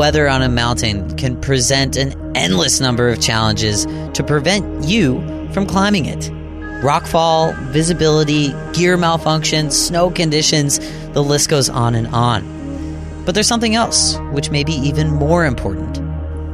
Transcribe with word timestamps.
weather 0.00 0.30
on 0.30 0.40
a 0.40 0.48
mountain 0.48 1.14
can 1.18 1.38
present 1.42 1.94
an 1.98 2.14
endless 2.34 2.80
number 2.80 3.10
of 3.10 3.20
challenges 3.20 3.84
to 4.14 4.24
prevent 4.26 4.82
you 4.82 5.20
from 5.52 5.66
climbing 5.66 6.06
it. 6.06 6.20
Rockfall, 6.80 7.54
visibility, 7.64 8.48
gear 8.72 8.96
malfunctions, 8.96 9.72
snow 9.72 10.08
conditions, 10.08 10.78
the 11.12 11.22
list 11.22 11.50
goes 11.50 11.68
on 11.68 11.94
and 11.94 12.06
on. 12.14 12.42
But 13.26 13.34
there's 13.34 13.46
something 13.46 13.74
else, 13.74 14.16
which 14.32 14.50
may 14.50 14.64
be 14.64 14.72
even 14.72 15.10
more 15.10 15.44
important. 15.44 16.00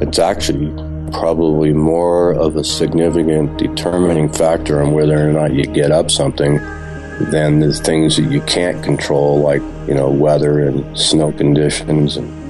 It's 0.03 0.19
actually 0.19 0.67
probably 1.13 1.73
more 1.73 2.33
of 2.33 2.57
a 2.57 2.65
significant 2.65 3.59
determining 3.59 4.29
factor 4.29 4.83
on 4.83 4.91
whether 4.91 5.17
or 5.17 5.33
not 5.33 5.55
you 5.55 5.63
get 5.63 5.93
up 5.93 6.11
something 6.11 6.57
than 7.31 7.61
the 7.61 7.73
things 7.73 8.17
that 8.17 8.29
you 8.29 8.41
can't 8.41 8.83
control, 8.83 9.39
like, 9.39 9.63
you 9.87 9.95
know, 9.95 10.11
weather 10.11 10.67
and 10.67 10.99
snow 10.99 11.31
conditions 11.31 12.17
and 12.17 12.46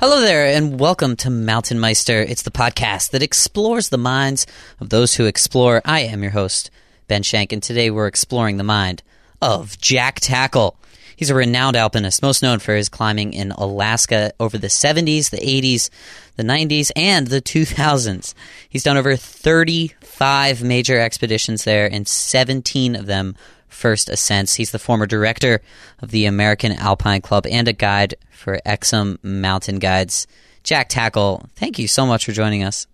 Hello 0.00 0.22
there, 0.22 0.46
and 0.46 0.80
welcome 0.80 1.14
to 1.16 1.28
Mountain 1.28 1.78
Meister. 1.78 2.22
It's 2.22 2.40
the 2.40 2.50
podcast 2.50 3.10
that 3.10 3.22
explores 3.22 3.90
the 3.90 3.98
minds 3.98 4.46
of 4.80 4.88
those 4.88 5.14
who 5.14 5.26
explore. 5.26 5.82
I 5.84 6.00
am 6.00 6.22
your 6.22 6.32
host, 6.32 6.70
Ben 7.06 7.22
Shank, 7.22 7.52
and 7.52 7.62
today 7.62 7.90
we're 7.90 8.06
exploring 8.06 8.56
the 8.56 8.64
mind 8.64 9.02
of 9.42 9.78
Jack 9.78 10.18
Tackle. 10.20 10.78
He's 11.16 11.28
a 11.28 11.34
renowned 11.34 11.76
alpinist, 11.76 12.22
most 12.22 12.42
known 12.42 12.60
for 12.60 12.74
his 12.74 12.88
climbing 12.88 13.34
in 13.34 13.52
Alaska 13.52 14.32
over 14.40 14.56
the 14.56 14.68
70s, 14.68 15.28
the 15.28 15.36
80s, 15.36 15.90
the 16.36 16.44
90s, 16.44 16.90
and 16.96 17.26
the 17.26 17.42
2000s. 17.42 18.32
He's 18.70 18.82
done 18.82 18.96
over 18.96 19.16
35 19.16 20.62
major 20.62 20.98
expeditions 20.98 21.64
there, 21.64 21.86
and 21.92 22.08
17 22.08 22.96
of 22.96 23.04
them 23.04 23.36
first 23.70 24.08
ascents. 24.08 24.54
He's 24.54 24.72
the 24.72 24.78
former 24.78 25.06
director 25.06 25.62
of 26.00 26.10
the 26.10 26.26
American 26.26 26.72
Alpine 26.72 27.22
Club 27.22 27.46
and 27.46 27.66
a 27.68 27.72
guide 27.72 28.14
for 28.30 28.60
Exum 28.66 29.22
Mountain 29.22 29.78
Guides. 29.78 30.26
Jack 30.62 30.88
Tackle, 30.88 31.46
thank 31.56 31.78
you 31.78 31.88
so 31.88 32.04
much 32.04 32.26
for 32.26 32.32
joining 32.32 32.62
us. 32.62 32.86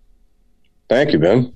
Thank 0.89 1.11
you, 1.11 1.19
Ben. 1.19 1.53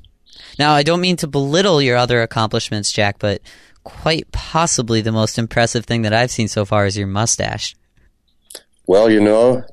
Now, 0.59 0.73
I 0.73 0.83
don't 0.83 1.01
mean 1.01 1.15
to 1.17 1.27
belittle 1.27 1.81
your 1.81 1.97
other 1.97 2.21
accomplishments, 2.21 2.91
Jack, 2.91 3.17
but 3.19 3.41
quite 3.83 4.31
possibly 4.31 5.01
the 5.01 5.11
most 5.11 5.37
impressive 5.37 5.85
thing 5.85 6.01
that 6.01 6.13
I've 6.13 6.31
seen 6.31 6.47
so 6.47 6.65
far 6.65 6.85
is 6.85 6.97
your 6.97 7.07
mustache. 7.07 7.75
Well, 8.87 9.09
you 9.09 9.21
know, 9.21 9.63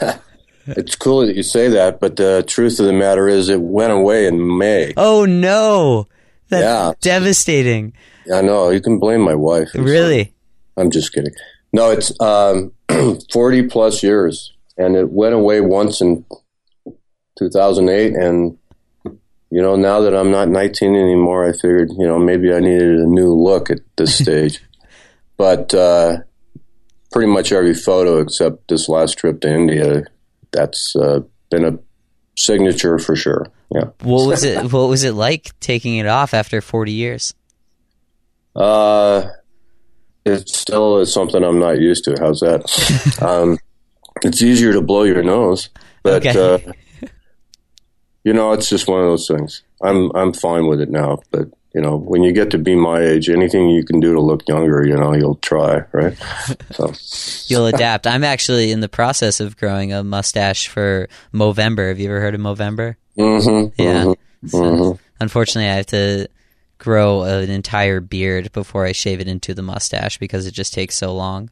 it's 0.66 0.96
cool 0.96 1.26
that 1.26 1.36
you 1.36 1.42
say 1.42 1.68
that, 1.68 2.00
but 2.00 2.16
the 2.16 2.44
truth 2.46 2.80
of 2.80 2.86
the 2.86 2.92
matter 2.92 3.28
is 3.28 3.48
it 3.48 3.60
went 3.60 3.92
away 3.92 4.26
in 4.26 4.58
May. 4.58 4.94
Oh, 4.96 5.24
no. 5.24 6.08
That's 6.48 6.62
Yeah. 6.64 6.92
devastating. 7.00 7.92
I 8.32 8.42
know, 8.42 8.70
you 8.70 8.80
can 8.80 8.98
blame 8.98 9.20
my 9.20 9.34
wife. 9.34 9.68
Really? 9.74 10.32
I'm 10.76 10.90
just 10.90 11.12
kidding. 11.12 11.32
No, 11.72 11.90
it's 11.90 12.12
um, 12.20 12.72
40 13.32 13.64
plus 13.64 14.02
years, 14.02 14.52
and 14.76 14.96
it 14.96 15.10
went 15.10 15.34
away 15.34 15.60
once 15.60 16.00
in 16.00 16.24
2008. 17.38 18.14
And 18.14 18.56
you 19.50 19.62
know, 19.62 19.76
now 19.76 20.00
that 20.00 20.14
I'm 20.14 20.30
not 20.30 20.48
19 20.48 20.94
anymore, 20.96 21.48
I 21.48 21.52
figured 21.52 21.90
you 21.96 22.06
know 22.06 22.18
maybe 22.18 22.52
I 22.52 22.60
needed 22.60 22.98
a 22.98 23.06
new 23.06 23.32
look 23.34 23.70
at 23.70 23.78
this 23.96 24.16
stage. 24.22 24.60
But 25.36 25.74
uh, 25.74 26.18
pretty 27.12 27.30
much 27.30 27.52
every 27.52 27.74
photo 27.74 28.20
except 28.20 28.68
this 28.68 28.88
last 28.88 29.18
trip 29.18 29.40
to 29.42 29.52
India, 29.54 30.04
that's 30.52 30.94
uh, 30.96 31.20
been 31.50 31.64
a 31.64 31.78
signature 32.36 32.98
for 32.98 33.16
sure. 33.16 33.46
Yeah. 33.74 33.86
What 34.02 34.26
was 34.26 34.44
it 34.44 34.72
what 34.72 34.88
was 34.88 35.04
it 35.04 35.14
like 35.14 35.58
taking 35.60 35.96
it 35.96 36.06
off 36.06 36.34
after 36.34 36.60
40 36.60 36.92
years? 36.92 37.34
Uh, 38.54 39.28
it 40.24 40.48
still 40.48 40.98
is 40.98 41.12
something 41.12 41.42
I'm 41.42 41.58
not 41.58 41.78
used 41.80 42.04
to. 42.04 42.16
How's 42.18 42.40
that? 42.40 43.18
um, 43.22 43.58
it's 44.22 44.42
easier 44.42 44.72
to 44.72 44.80
blow 44.80 45.02
your 45.02 45.22
nose, 45.22 45.68
but 46.02 46.26
Okay. 46.26 46.64
uh, 46.66 46.72
you 48.24 48.32
know, 48.32 48.52
it's 48.52 48.68
just 48.68 48.88
one 48.88 49.00
of 49.00 49.06
those 49.06 49.28
things. 49.28 49.62
I'm 49.82 50.10
I'm 50.14 50.32
fine 50.32 50.66
with 50.66 50.80
it 50.80 50.90
now, 50.90 51.18
but 51.30 51.48
you 51.76 51.82
know, 51.82 51.94
when 51.98 52.22
you 52.22 52.32
get 52.32 52.50
to 52.52 52.58
be 52.58 52.74
my 52.74 53.02
age, 53.02 53.28
anything 53.28 53.68
you 53.68 53.84
can 53.84 54.00
do 54.00 54.14
to 54.14 54.20
look 54.20 54.48
younger, 54.48 54.82
you 54.86 54.96
know, 54.96 55.12
you'll 55.12 55.34
try, 55.36 55.82
right? 55.92 56.16
So, 56.72 56.94
You'll 57.48 57.66
adapt. 57.66 58.06
I'm 58.06 58.24
actually 58.24 58.72
in 58.72 58.80
the 58.80 58.88
process 58.88 59.40
of 59.40 59.58
growing 59.58 59.92
a 59.92 60.02
mustache 60.02 60.68
for 60.68 61.06
Movember. 61.34 61.88
Have 61.88 61.98
you 61.98 62.08
ever 62.08 62.18
heard 62.22 62.34
of 62.34 62.40
Movember? 62.40 62.96
mhm, 63.18 63.72
Yeah. 63.76 64.04
mhm. 64.42 64.48
So, 64.48 64.98
Unfortunately, 65.20 65.68
I 65.68 65.74
have 65.74 65.86
to 65.88 66.28
grow 66.78 67.24
an 67.24 67.50
entire 67.50 68.00
beard 68.00 68.52
before 68.52 68.86
I 68.86 68.92
shave 68.92 69.20
it 69.20 69.28
into 69.28 69.52
the 69.52 69.62
mustache 69.62 70.16
because 70.16 70.46
it 70.46 70.52
just 70.52 70.72
takes 70.72 70.94
so 70.96 71.14
long. 71.14 71.50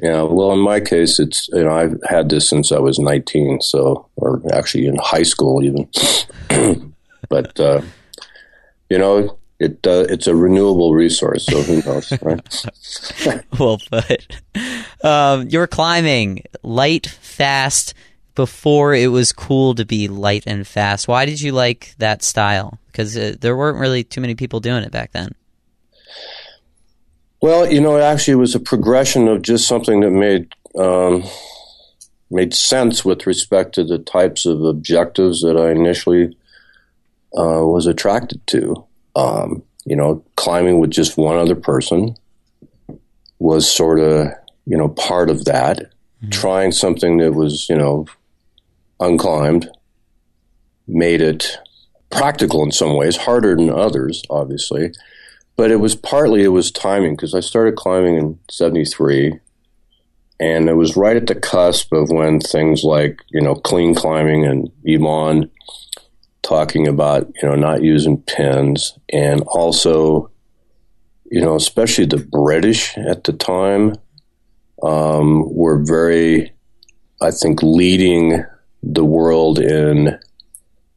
Yeah, 0.00 0.22
well, 0.22 0.52
in 0.52 0.60
my 0.60 0.78
case, 0.78 1.18
it's 1.18 1.48
you 1.48 1.64
know 1.64 1.72
I've 1.72 1.98
had 2.08 2.28
this 2.28 2.48
since 2.48 2.70
I 2.70 2.78
was 2.78 3.00
19, 3.00 3.60
so 3.60 4.08
or 4.14 4.40
actually 4.52 4.86
in 4.86 4.94
high 4.98 5.24
school 5.24 5.64
even. 5.64 5.88
but 7.28 7.58
uh, 7.58 7.80
you 8.88 8.98
know, 8.98 9.36
it 9.60 9.86
uh, 9.86 10.06
it's 10.08 10.26
a 10.26 10.34
renewable 10.34 10.94
resource, 10.94 11.46
so 11.46 11.62
who 11.62 11.82
knows, 11.82 12.12
right? 12.22 13.44
well 13.58 13.78
put. 13.90 14.40
Um, 15.04 15.48
you 15.48 15.58
were 15.58 15.66
climbing 15.66 16.44
light, 16.62 17.06
fast 17.06 17.94
before 18.34 18.94
it 18.94 19.08
was 19.08 19.32
cool 19.32 19.74
to 19.74 19.84
be 19.84 20.06
light 20.06 20.44
and 20.46 20.66
fast. 20.66 21.08
Why 21.08 21.26
did 21.26 21.40
you 21.40 21.50
like 21.52 21.94
that 21.98 22.22
style? 22.22 22.78
Because 22.86 23.16
uh, 23.16 23.34
there 23.40 23.56
weren't 23.56 23.78
really 23.78 24.04
too 24.04 24.20
many 24.20 24.36
people 24.36 24.60
doing 24.60 24.84
it 24.84 24.92
back 24.92 25.10
then. 25.12 25.34
Well, 27.40 27.70
you 27.70 27.80
know, 27.80 27.96
it 27.96 28.02
actually 28.02 28.36
was 28.36 28.54
a 28.54 28.60
progression 28.60 29.28
of 29.28 29.42
just 29.42 29.66
something 29.66 30.00
that 30.00 30.10
made 30.10 30.52
um, 30.78 31.24
made 32.30 32.54
sense 32.54 33.04
with 33.04 33.26
respect 33.26 33.74
to 33.74 33.84
the 33.84 33.98
types 33.98 34.46
of 34.46 34.62
objectives 34.62 35.40
that 35.40 35.56
I 35.56 35.70
initially 35.70 36.36
uh, 37.36 37.66
was 37.66 37.86
attracted 37.86 38.46
to. 38.48 38.84
Um, 39.16 39.62
you 39.84 39.96
know, 39.96 40.24
climbing 40.36 40.80
with 40.80 40.90
just 40.90 41.16
one 41.16 41.36
other 41.36 41.54
person 41.54 42.16
was 43.38 43.70
sort 43.70 44.00
of 44.00 44.28
you 44.66 44.76
know 44.76 44.88
part 44.88 45.30
of 45.30 45.44
that. 45.44 45.92
Trying 46.30 46.72
something 46.72 47.18
that 47.18 47.34
was 47.34 47.66
you 47.68 47.76
know 47.76 48.06
unclimbed 49.00 49.68
made 50.88 51.20
it 51.20 51.58
practical 52.10 52.64
in 52.64 52.72
some 52.72 52.96
ways, 52.96 53.16
harder 53.16 53.54
than 53.54 53.70
others, 53.70 54.22
obviously 54.30 54.90
but 55.58 55.72
it 55.72 55.80
was 55.80 55.96
partly 55.96 56.44
it 56.44 56.48
was 56.48 56.70
timing 56.70 57.16
because 57.16 57.34
I 57.34 57.40
started 57.40 57.74
climbing 57.74 58.14
in 58.14 58.38
'73, 58.48 59.38
and 60.38 60.68
it 60.68 60.74
was 60.74 60.96
right 60.96 61.16
at 61.16 61.26
the 61.26 61.34
cusp 61.34 61.92
of 61.92 62.10
when 62.10 62.40
things 62.40 62.84
like 62.84 63.20
you 63.30 63.42
know 63.42 63.56
clean 63.56 63.94
climbing 63.94 64.46
and 64.46 64.70
Yvonne 64.84 65.50
talking 66.48 66.88
about 66.88 67.26
you 67.42 67.48
know 67.48 67.54
not 67.54 67.82
using 67.82 68.22
pens 68.22 68.98
and 69.12 69.42
also 69.42 70.30
you 71.30 71.40
know 71.40 71.54
especially 71.54 72.06
the 72.06 72.16
British 72.16 72.96
at 72.96 73.24
the 73.24 73.32
time 73.32 73.94
um, 74.82 75.54
were 75.54 75.82
very, 75.82 76.52
I 77.20 77.30
think, 77.30 77.62
leading 77.62 78.44
the 78.82 79.04
world 79.04 79.58
in 79.58 80.18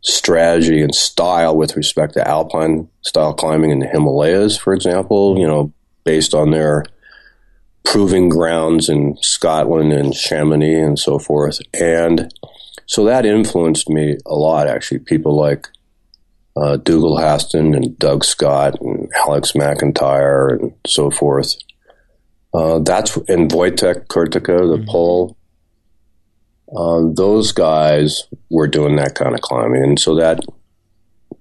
strategy 0.01 0.81
and 0.81 0.93
style 0.93 1.55
with 1.55 1.75
respect 1.75 2.13
to 2.13 2.27
alpine 2.27 2.87
style 3.01 3.33
climbing 3.33 3.71
in 3.71 3.79
the 3.79 3.87
Himalayas, 3.87 4.57
for 4.57 4.73
example, 4.73 5.37
you 5.37 5.47
know, 5.47 5.73
based 6.03 6.33
on 6.33 6.51
their 6.51 6.85
proving 7.83 8.29
grounds 8.29 8.89
in 8.89 9.17
Scotland 9.21 9.91
and 9.91 10.15
Chamonix 10.15 10.79
and 10.79 10.97
so 10.97 11.19
forth. 11.19 11.59
And 11.79 12.31
so 12.91 13.05
that 13.05 13.25
influenced 13.25 13.87
me 13.87 14.17
a 14.25 14.35
lot, 14.35 14.67
actually. 14.67 14.99
People 14.99 15.33
like 15.33 15.69
uh, 16.57 16.75
Dougal 16.75 17.17
Haston 17.17 17.73
and 17.73 17.97
Doug 17.97 18.25
Scott 18.25 18.81
and 18.81 19.09
Alex 19.15 19.55
MacIntyre 19.55 20.49
and 20.49 20.73
so 20.85 21.09
forth. 21.09 21.55
Uh, 22.53 22.79
that's 22.79 23.15
and 23.29 23.49
Wojtek 23.49 24.07
Kurtyka, 24.07 24.77
the 24.77 24.85
Pole. 24.85 25.37
Um, 26.75 27.15
those 27.15 27.53
guys 27.53 28.23
were 28.49 28.67
doing 28.67 28.97
that 28.97 29.15
kind 29.15 29.35
of 29.35 29.39
climbing, 29.39 29.83
and 29.83 29.99
so 29.99 30.15
that 30.15 30.43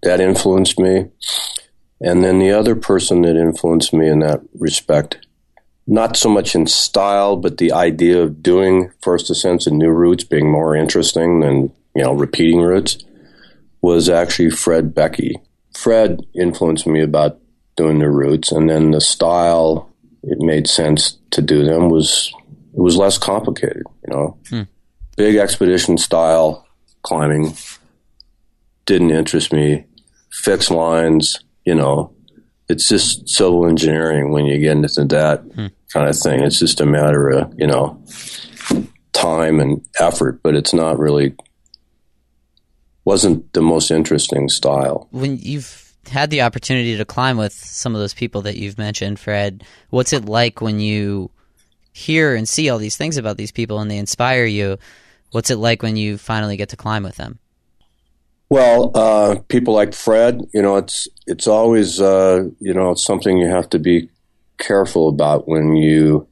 that 0.05 0.21
influenced 0.21 0.79
me. 0.79 1.07
And 2.01 2.23
then 2.23 2.39
the 2.39 2.53
other 2.53 2.77
person 2.77 3.23
that 3.23 3.35
influenced 3.35 3.93
me 3.93 4.09
in 4.09 4.21
that 4.21 4.41
respect, 4.55 5.27
not 5.91 6.17
so 6.17 6.29
much 6.29 6.55
in 6.55 6.69
style, 6.69 7.35
but 7.35 7.59
the 7.59 7.73
idea 7.73 8.23
of 8.23 8.45
doing 8.45 8.93
first 9.03 9.29
ascents 9.29 9.67
and 9.67 9.77
new 9.77 9.91
routes 9.91 10.23
being 10.23 10.49
more 10.49 10.77
interesting 10.77 11.41
than 11.41 11.73
you 11.97 12.03
know 12.03 12.13
repeating 12.13 12.61
routes, 12.61 12.99
was 13.83 14.09
actually 14.09 14.51
Fred 14.51 14.95
Beckey. 14.95 15.35
Fred 15.77 16.21
influenced 16.33 16.87
me 16.87 17.03
about 17.03 17.41
doing 17.77 17.99
new 17.99 18.07
routes, 18.07 18.53
and 18.53 18.71
then 18.71 18.93
the 18.93 19.01
style 19.01 19.91
it 20.23 20.39
made 20.39 20.69
sense 20.69 21.19
to 21.33 21.43
do 21.43 21.65
them 21.65 21.89
was 21.89 22.33
it 22.73 22.81
was 22.81 22.97
less 22.97 23.19
complicated. 23.19 23.83
You 24.07 24.15
know, 24.15 24.39
hmm. 24.49 24.63
big 25.17 25.37
expedition 25.37 25.99
style 25.99 26.69
climbing 27.03 27.57
didn't 28.87 29.11
interest 29.11 29.53
me. 29.53 29.87
Fixed 30.31 30.71
lines, 30.71 31.43
you 31.65 31.75
know, 31.75 32.13
it's 32.69 32.89
just 32.89 33.29
civil 33.29 33.67
engineering 33.67 34.31
when 34.31 34.47
you 34.47 34.61
get 34.61 34.77
into 34.77 35.05
that. 35.07 35.41
Hmm. 35.41 35.67
Kind 35.93 36.09
of 36.09 36.19
thing. 36.19 36.41
It's 36.41 36.59
just 36.59 36.81
a 36.81 36.87
matter 36.87 37.29
of 37.29 37.55
you 37.59 37.67
know 37.67 38.03
time 39.13 39.61
and 39.61 39.85
effort, 39.99 40.41
but 40.43 40.55
it's 40.55 40.73
not 40.73 40.99
really 40.99 41.35
wasn't 43.05 43.53
the 43.53 43.63
most 43.63 43.91
interesting 43.91 44.49
style. 44.49 45.09
When 45.11 45.39
you've 45.39 45.93
had 46.11 46.31
the 46.31 46.43
opportunity 46.43 46.97
to 46.97 47.05
climb 47.05 47.37
with 47.37 47.53
some 47.53 47.95
of 47.95 48.01
those 48.01 48.15
people 48.15 48.43
that 48.43 48.57
you've 48.57 48.79
mentioned, 48.79 49.19
Fred, 49.19 49.65
what's 49.91 50.13
it 50.13 50.25
like 50.25 50.61
when 50.61 50.81
you 50.81 51.31
hear 51.93 52.35
and 52.35 52.49
see 52.49 52.71
all 52.71 52.79
these 52.79 52.97
things 52.97 53.17
about 53.17 53.37
these 53.37 53.53
people 53.53 53.81
and 53.81 53.91
they 53.91 53.99
inspire 53.99 54.45
you? 54.45 54.79
What's 55.33 55.51
it 55.51 55.57
like 55.57 55.83
when 55.83 55.97
you 55.97 56.19
finally 56.19 56.57
get 56.57 56.71
to 56.71 56.77
climb 56.77 57.03
with 57.03 57.17
them? 57.17 57.39
Well, 58.49 58.91
uh, 58.97 59.37
people 59.49 59.75
like 59.75 59.95
Fred, 59.95 60.43
you 60.53 60.61
know, 60.61 60.77
it's 60.77 61.07
it's 61.27 61.47
always 61.47 62.01
uh, 62.01 62.49
you 62.59 62.75
know 62.75 62.91
it's 62.91 63.05
something 63.05 63.39
you 63.39 63.49
have 63.49 63.71
to 63.71 63.79
be 63.79 64.09
careful 64.61 65.09
about 65.09 65.49
when 65.49 65.75
you 65.75 66.29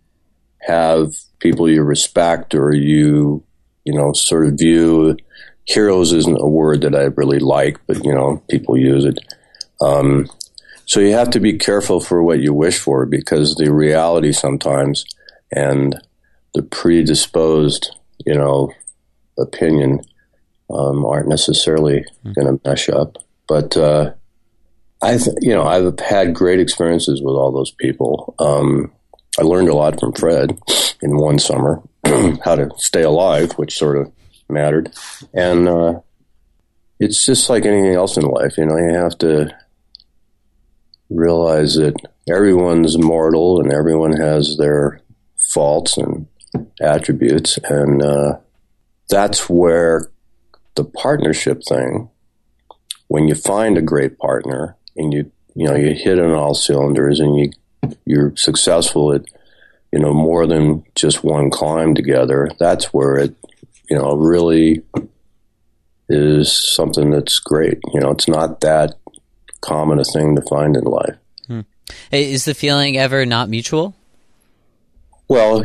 have 0.61 1.13
people 1.41 1.69
you 1.69 1.83
respect 1.83 2.55
or 2.55 2.75
you 2.75 3.43
you 3.85 3.95
know 3.95 4.13
sort 4.13 4.47
of 4.47 4.55
view 4.55 5.17
heroes 5.65 6.13
isn't 6.13 6.41
a 6.41 6.49
word 6.49 6.81
that 6.81 6.95
I 6.95 7.05
really 7.05 7.39
like, 7.39 7.79
but 7.87 8.05
you 8.05 8.15
know 8.15 8.43
people 8.49 8.77
use 8.77 9.05
it. 9.05 9.19
Um, 9.81 10.29
so 10.87 11.01
you 11.01 11.13
have 11.13 11.31
to 11.31 11.41
be 11.41 11.59
careful 11.59 12.01
for 12.01 12.23
what 12.23 12.41
you 12.41 12.55
wish 12.55 12.79
for 12.79 13.05
because 13.05 13.55
the 13.55 13.73
reality 13.73 14.33
sometimes 14.33 15.05
and 15.53 16.01
the 16.55 16.63
predisposed 16.63 17.95
you 18.25 18.35
know 18.35 18.73
opinion 19.39 20.01
um, 20.71 21.05
aren't 21.05 21.29
necessarily 21.29 22.01
mm-hmm. 22.01 22.33
going 22.33 22.59
to 22.59 22.69
mesh 22.69 22.89
up. 22.89 23.17
But 23.47 23.77
uh, 23.77 24.13
I, 25.01 25.17
th- 25.17 25.37
you 25.41 25.55
know, 25.55 25.63
I've 25.63 25.99
had 26.01 26.35
great 26.35 26.61
experiences 26.61 27.23
with 27.23 27.35
all 27.35 27.53
those 27.53 27.71
people. 27.71 28.35
Um, 28.39 28.93
I 29.39 29.43
learned 29.43 29.69
a 29.69 29.75
lot 29.75 30.01
from 30.01 30.13
Fred 30.13 30.59
in 31.01 31.17
one 31.17 31.39
summer, 31.39 31.83
how 32.05 32.57
to 32.57 32.71
stay 32.77 33.03
alive, 33.03 33.53
which 33.53 33.79
sort 33.79 33.97
of 33.97 34.13
mattered. 34.49 34.93
And 35.33 35.69
uh, 35.69 36.01
it's 36.99 37.25
just 37.25 37.49
like 37.49 37.65
anything 37.65 37.95
else 37.95 38.17
in 38.17 38.25
life, 38.25 38.59
you 38.59 38.67
know, 38.67 38.77
you 38.77 38.95
have 38.95 39.17
to 39.19 39.55
realize 41.11 41.77
that 41.77 41.95
everyone's 42.29 42.99
mortal 42.99 43.61
and 43.61 43.73
everyone 43.73 44.13
has 44.13 44.57
their 44.57 45.01
faults 45.53 45.97
and 45.97 46.27
attributes. 46.81 47.59
And 47.65 48.03
uh, 48.03 48.39
that's 49.09 49.49
where 49.49 50.11
the 50.75 50.85
partnership 50.85 51.63
thing, 51.69 52.11
when 53.07 53.29
you 53.29 53.35
find 53.35 53.79
a 53.79 53.83
great 53.83 54.19
partner 54.19 54.77
and 54.99 55.13
you, 55.13 55.31
you 55.55 55.67
know, 55.67 55.75
you 55.75 55.95
hit 55.95 56.19
on 56.19 56.33
all 56.33 56.55
cylinders 56.55 57.21
and 57.21 57.37
you 57.37 57.51
you're 58.05 58.37
successful 58.37 59.13
at 59.13 59.25
you 59.93 59.99
know 59.99 60.13
more 60.13 60.47
than 60.47 60.85
just 60.95 61.25
one 61.25 61.51
climb 61.51 61.95
together, 61.95 62.51
that's 62.59 62.87
where 62.87 63.17
it 63.17 63.35
you 63.89 63.97
know 63.97 64.15
really 64.17 64.83
is 66.09 66.53
something 66.75 67.11
that's 67.11 67.39
great. 67.39 67.79
You 67.93 68.01
know, 68.01 68.11
it's 68.11 68.29
not 68.29 68.61
that 68.61 68.95
common 69.61 69.99
a 69.99 70.05
thing 70.05 70.37
to 70.37 70.43
find 70.43 70.77
in 70.77 70.85
life. 70.85 71.17
Hmm. 71.47 71.61
Hey, 72.11 72.33
is 72.33 72.45
the 72.45 72.55
feeling 72.55 72.97
ever 72.97 73.25
not 73.27 73.49
mutual? 73.49 73.95
Well, 75.29 75.65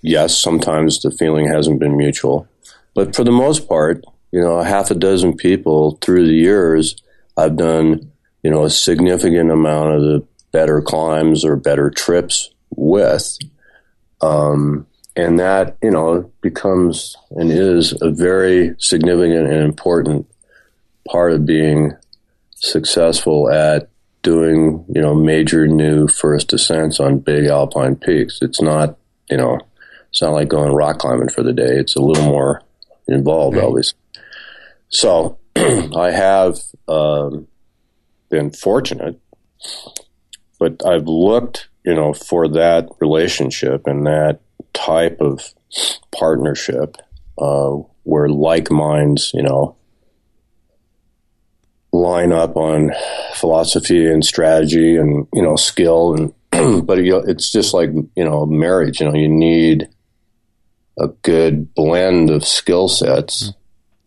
yes, 0.00 0.38
sometimes 0.38 1.00
the 1.00 1.10
feeling 1.10 1.46
hasn't 1.46 1.80
been 1.80 1.96
mutual, 1.96 2.48
but 2.94 3.14
for 3.14 3.24
the 3.24 3.32
most 3.32 3.68
part, 3.68 4.02
you 4.32 4.40
know, 4.40 4.58
a 4.58 4.64
half 4.64 4.90
a 4.90 4.94
dozen 4.94 5.36
people 5.36 5.98
through 6.00 6.26
the 6.26 6.34
years, 6.34 6.96
I've 7.36 7.56
done, 7.56 8.12
you 8.42 8.50
know, 8.50 8.64
a 8.64 8.70
significant 8.70 9.50
amount 9.50 9.94
of 9.94 10.02
the 10.02 10.24
better 10.52 10.80
climbs 10.80 11.44
or 11.44 11.56
better 11.56 11.90
trips 11.90 12.50
with. 12.70 13.38
Um, 14.20 14.86
and 15.16 15.38
that, 15.40 15.76
you 15.82 15.90
know, 15.90 16.30
becomes 16.40 17.16
and 17.30 17.50
is 17.50 17.94
a 18.00 18.10
very 18.10 18.74
significant 18.78 19.48
and 19.48 19.64
important 19.64 20.26
part 21.08 21.32
of 21.32 21.44
being 21.44 21.92
successful 22.54 23.50
at 23.50 23.88
doing, 24.22 24.84
you 24.94 25.00
know, 25.00 25.14
major 25.14 25.66
new 25.66 26.06
first 26.08 26.52
ascents 26.52 27.00
on 27.00 27.18
big 27.18 27.46
alpine 27.46 27.96
peaks. 27.96 28.38
It's 28.42 28.60
not, 28.60 28.96
you 29.30 29.36
know, 29.36 29.58
it's 30.10 30.22
not 30.22 30.32
like 30.32 30.48
going 30.48 30.72
rock 30.72 30.98
climbing 30.98 31.28
for 31.28 31.42
the 31.42 31.52
day. 31.52 31.76
It's 31.76 31.96
a 31.96 32.02
little 32.02 32.24
more 32.24 32.62
involved, 33.06 33.56
right. 33.56 33.64
obviously. 33.64 33.98
So 34.88 35.38
I 35.56 36.10
have 36.10 36.58
um, 36.86 37.46
been 38.30 38.50
fortunate 38.50 39.20
but 40.58 40.84
I've 40.84 41.06
looked, 41.06 41.68
you 41.84 41.94
know, 41.94 42.12
for 42.12 42.48
that 42.48 42.88
relationship 43.00 43.86
and 43.86 44.06
that 44.06 44.40
type 44.72 45.20
of 45.20 45.40
partnership 46.12 46.96
uh, 47.38 47.70
where 48.02 48.28
like 48.28 48.70
minds, 48.70 49.30
you 49.34 49.42
know, 49.42 49.76
line 51.92 52.32
up 52.32 52.56
on 52.56 52.92
philosophy 53.34 54.06
and 54.06 54.22
strategy 54.22 54.96
and 54.96 55.26
you 55.32 55.42
know 55.42 55.56
skill 55.56 56.14
and 56.14 56.34
but 56.86 56.98
you 56.98 57.12
know, 57.12 57.24
it's 57.26 57.50
just 57.50 57.72
like 57.72 57.90
you 58.16 58.24
know 58.24 58.44
marriage. 58.46 59.00
You 59.00 59.06
know, 59.06 59.14
you 59.14 59.28
need 59.28 59.88
a 60.98 61.08
good 61.22 61.72
blend 61.74 62.30
of 62.30 62.44
skill 62.44 62.88
sets 62.88 63.50
mm. 63.50 63.54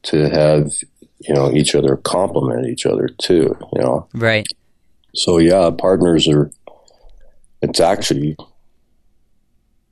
to 0.04 0.30
have 0.30 0.72
you 1.28 1.34
know 1.34 1.52
each 1.52 1.76
other 1.76 1.98
complement 1.98 2.68
each 2.68 2.86
other 2.86 3.08
too. 3.08 3.56
You 3.74 3.82
know, 3.82 4.08
right. 4.14 4.48
So 5.16 5.38
yeah, 5.38 5.70
partners 5.72 6.28
are. 6.28 6.52
It's 7.62 7.80
actually, 7.80 8.36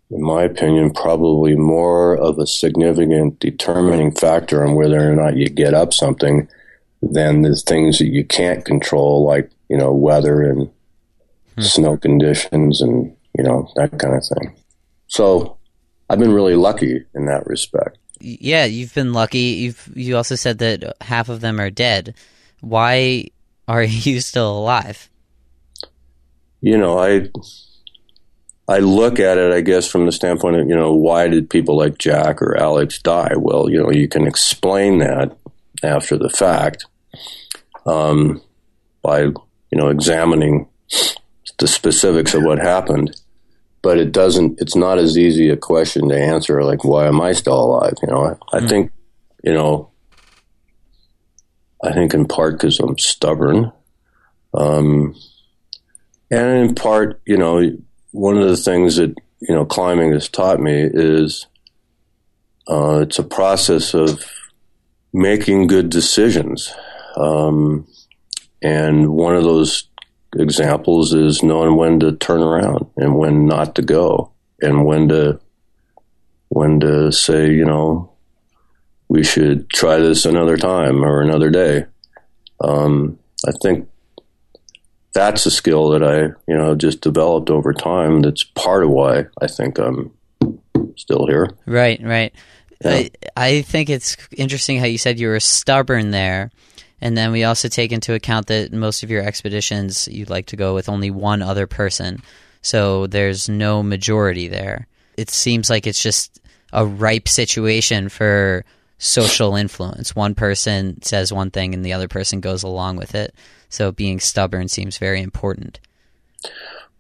in 0.10 0.22
my 0.24 0.44
opinion, 0.44 0.92
probably 0.92 1.56
more 1.56 2.18
of 2.18 2.40
a 2.40 2.48
significant 2.48 3.40
determining 3.40 4.12
factor 4.12 4.66
on 4.66 4.74
whether 4.74 5.12
or 5.12 5.16
not 5.16 5.38
you 5.38 5.50
get 5.50 5.76
up 5.76 5.94
something 5.94 6.48
than 7.04 7.44
the 7.44 7.56
things 7.56 8.00
that 8.00 8.08
you 8.08 8.26
can't 8.26 8.66
control, 8.66 9.26
like 9.26 9.52
you 9.70 9.78
know 9.78 9.94
weather 9.94 10.42
and 10.42 10.70
hmm. 11.56 11.62
snow 11.62 11.98
conditions 11.98 12.82
and 12.82 13.16
you 13.38 13.44
know 13.44 13.72
that 13.76 14.00
kind 14.00 14.16
of 14.16 14.26
thing. 14.26 14.56
So 15.08 15.58
I've 16.10 16.20
been 16.20 16.34
really 16.34 16.56
lucky 16.56 17.06
in 17.14 17.26
that 17.26 17.46
respect. 17.46 17.99
Yeah, 18.20 18.66
you've 18.66 18.94
been 18.94 19.14
lucky. 19.14 19.40
You've 19.40 19.90
you 19.96 20.18
also 20.18 20.36
said 20.36 20.60
that 20.60 20.96
half 21.02 21.30
of 21.30 21.42
them 21.42 21.60
are 21.60 21.70
dead. 21.70 22.16
Why 22.62 23.30
are 23.68 23.84
you 23.84 24.20
still 24.22 24.58
alive? 24.58 25.10
you 26.62 26.78
know, 26.78 27.00
I 27.00 27.30
I 28.68 28.80
look 28.80 29.20
at 29.20 29.38
it, 29.38 29.52
I 29.52 29.62
guess, 29.62 29.88
from 29.88 30.06
the 30.06 30.12
standpoint 30.12 30.58
of 30.58 30.68
you 30.68 30.76
know, 30.76 30.94
why 30.94 31.28
did 31.28 31.50
people 31.50 31.78
like 31.78 31.98
Jack 31.98 32.42
or 32.42 32.58
Alex 32.58 33.02
die? 33.02 33.34
Well, 33.36 33.70
you 33.70 33.82
know, 33.82 33.92
you 33.92 34.08
can 34.08 34.28
explain 34.28 35.00
that 35.00 35.36
after 35.84 36.18
the 36.18 36.30
fact 36.30 36.86
um, 37.86 38.42
by 39.02 39.22
you 39.22 39.36
know 39.74 39.90
examining 39.90 40.68
the 41.58 41.68
specifics 41.68 42.34
of 42.34 42.44
what 42.44 42.60
happened. 42.60 43.16
But 43.82 43.98
it 43.98 44.12
doesn't. 44.12 44.60
It's 44.60 44.76
not 44.76 44.98
as 44.98 45.18
easy 45.18 45.50
a 45.50 45.58
question 45.58 46.10
to 46.10 46.20
answer. 46.20 46.64
Like, 46.64 46.84
why 46.84 47.08
am 47.08 47.22
I 47.22 47.32
still 47.32 47.60
alive? 47.60 47.94
You 48.02 48.10
know, 48.10 48.26
I, 48.26 48.58
I 48.58 48.60
mm. 48.60 48.70
think, 48.70 48.92
you 49.44 49.54
know, 49.54 49.90
I 51.84 51.94
think 51.94 52.14
in 52.14 52.28
part 52.28 52.56
because 52.56 52.80
I'm 52.80 52.98
stubborn. 52.98 53.72
Um, 54.54 55.16
and 56.32 56.70
in 56.70 56.76
part, 56.76 57.22
you 57.26 57.38
know, 57.38 57.72
one 58.12 58.38
of 58.38 58.48
the 58.48 58.58
things 58.58 58.98
that, 58.98 59.16
you 59.40 59.56
know, 59.56 59.66
climbing 59.66 60.12
has 60.12 60.28
taught 60.28 60.60
me 60.60 60.82
is 60.82 61.48
uh, 62.68 63.00
it's 63.04 63.20
a 63.20 63.24
process 63.24 63.94
of 63.94 64.24
making 65.14 65.68
good 65.68 65.90
decisions. 65.90 66.74
Um, 67.16 67.88
and 68.62 69.10
one 69.10 69.36
of 69.36 69.44
those 69.44 69.84
examples 70.36 71.14
is 71.14 71.44
knowing 71.44 71.76
when 71.76 72.00
to 72.00 72.12
turn 72.14 72.42
around 72.42 72.86
and 72.98 73.16
when 73.16 73.46
not 73.46 73.76
to 73.76 73.82
go 73.82 74.32
and 74.62 74.86
when 74.86 75.08
to 75.10 75.40
when 76.50 76.80
to 76.80 77.12
say, 77.12 77.52
you 77.52 77.66
know, 77.66 78.12
we 79.08 79.24
should 79.24 79.70
try 79.70 79.98
this 79.98 80.26
another 80.26 80.58
time 80.58 81.04
or 81.04 81.22
another 81.22 81.50
day. 81.50 81.86
Um, 82.62 83.18
I 83.48 83.52
think 83.62 83.88
that's 85.14 85.46
a 85.46 85.52
skill 85.52 85.90
that 85.90 86.04
I, 86.04 86.22
you 86.48 86.58
know, 86.58 86.76
just 86.76 87.02
developed 87.02 87.50
over 87.50 87.74
time. 87.74 88.22
That's 88.22 88.44
part 88.44 88.84
of 88.84 88.90
why 88.90 89.26
I 89.42 89.48
think 89.48 89.78
I'm 89.78 90.12
still 90.96 91.28
here. 91.28 91.50
Right, 91.66 92.00
right. 92.04 92.34
Yeah. 92.82 92.92
I, 92.92 93.12
I 93.36 93.62
think 93.62 93.90
it's 93.90 94.16
interesting 94.36 94.80
how 94.80 94.86
you 94.86 94.98
said 94.98 95.20
you 95.20 95.28
were 95.28 95.40
stubborn 95.40 96.12
there. 96.12 96.52
And 97.02 97.18
then 97.18 97.32
we 97.32 97.44
also 97.44 97.68
take 97.68 97.92
into 97.92 98.14
account 98.14 98.48
that 98.48 98.74
most 98.74 99.04
of 99.04 99.10
your 99.10 99.24
expeditions 99.24 100.08
you'd 100.10 100.30
like 100.30 100.48
to 100.48 100.56
go 100.56 100.74
with 100.74 100.90
only 100.90 101.12
one 101.12 101.42
other 101.42 101.68
person. 101.68 102.22
So 102.62 103.08
there's 103.08 103.48
no 103.48 103.82
majority 103.82 104.48
there. 104.48 104.88
It 105.18 105.30
seems 105.30 105.70
like 105.70 105.88
it's 105.88 106.02
just 106.02 106.42
a 106.74 106.86
ripe 106.86 107.28
situation 107.28 108.10
for 108.10 108.66
social 108.98 109.56
influence. 109.56 110.16
One 110.16 110.36
person 110.36 111.02
says 111.02 111.32
one 111.32 111.52
thing 111.52 111.74
and 111.74 111.86
the 111.86 111.94
other 111.94 112.08
person 112.08 112.42
goes 112.42 112.64
along 112.64 112.98
with 112.98 113.16
it. 113.16 113.34
So 113.70 113.92
being 113.92 114.20
stubborn 114.20 114.68
seems 114.68 114.98
very 114.98 115.22
important. 115.22 115.80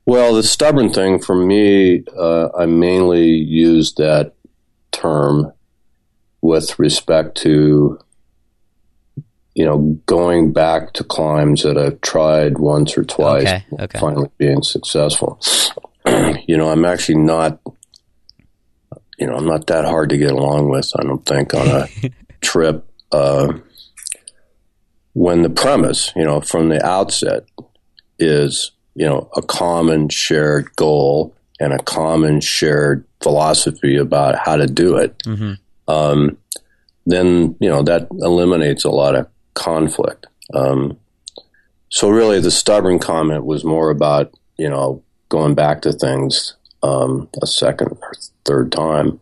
Well, 0.06 0.34
the 0.34 0.44
stubborn 0.44 0.92
thing 0.92 1.20
for 1.20 1.36
me, 1.36 2.04
uh, 2.18 2.50
I 2.58 2.66
mainly 2.66 3.28
use 3.28 3.94
that 3.96 4.34
term 4.92 5.52
with 6.42 6.80
respect 6.80 7.36
to, 7.38 8.00
you 9.60 9.66
know, 9.66 10.00
going 10.06 10.54
back 10.54 10.94
to 10.94 11.04
climbs 11.04 11.64
that 11.64 11.78
I've 11.78 12.00
tried 12.00 12.60
once 12.60 12.98
or 12.98 13.04
twice, 13.04 13.46
Okay, 13.46 13.66
okay. 13.78 14.00
finally 14.00 14.30
being 14.38 14.64
successful. 14.64 15.38
you 16.48 16.56
know, 16.56 16.70
I'm 16.70 16.86
actually 16.86 17.18
not, 17.18 17.60
you 19.18 19.28
know, 19.28 19.36
I'm 19.36 19.46
not 19.46 19.68
that 19.68 19.84
hard 19.84 20.12
to 20.12 20.18
get 20.18 20.32
along 20.32 20.70
with. 20.70 20.90
I 20.98 21.04
don't 21.04 21.26
think 21.26 21.54
on 21.54 21.68
a 21.68 21.90
trip. 22.42 22.86
Uh, 23.12 23.56
when 25.12 25.42
the 25.42 25.50
premise, 25.50 26.14
you 26.16 26.24
know, 26.24 26.40
from 26.40 26.70
the 26.70 26.82
outset 26.86 27.44
is, 28.18 28.72
you 28.96 29.06
know, 29.06 29.30
a 29.36 29.42
common 29.42 30.08
shared 30.08 30.74
goal 30.78 31.36
and 31.60 31.74
a 31.74 31.84
common 31.84 32.40
shared 32.40 33.04
philosophy 33.22 33.98
about 33.98 34.38
how 34.38 34.56
to 34.56 34.68
do 34.68 34.96
it, 34.96 35.22
hmm 35.26 35.56
um, 35.90 36.38
then, 37.06 37.58
you 37.60 37.68
know, 37.68 37.82
that 37.82 38.08
eliminates 38.12 38.86
a 38.86 38.92
lot 38.92 39.16
of 39.16 39.28
conflict. 39.54 40.28
Um, 40.54 40.98
so 41.90 42.10
really 42.10 42.40
the 42.40 42.52
stubborn 42.52 43.00
comment 43.00 43.46
was 43.46 43.64
more 43.64 43.90
about, 43.90 44.34
you 44.58 44.70
know, 44.70 45.04
going 45.30 45.56
back 45.56 45.82
to 45.82 45.94
things 45.94 46.56
um, 46.84 47.30
a 47.42 47.48
second 47.48 47.98
or 48.02 48.14
third 48.46 48.72
time, 48.72 49.20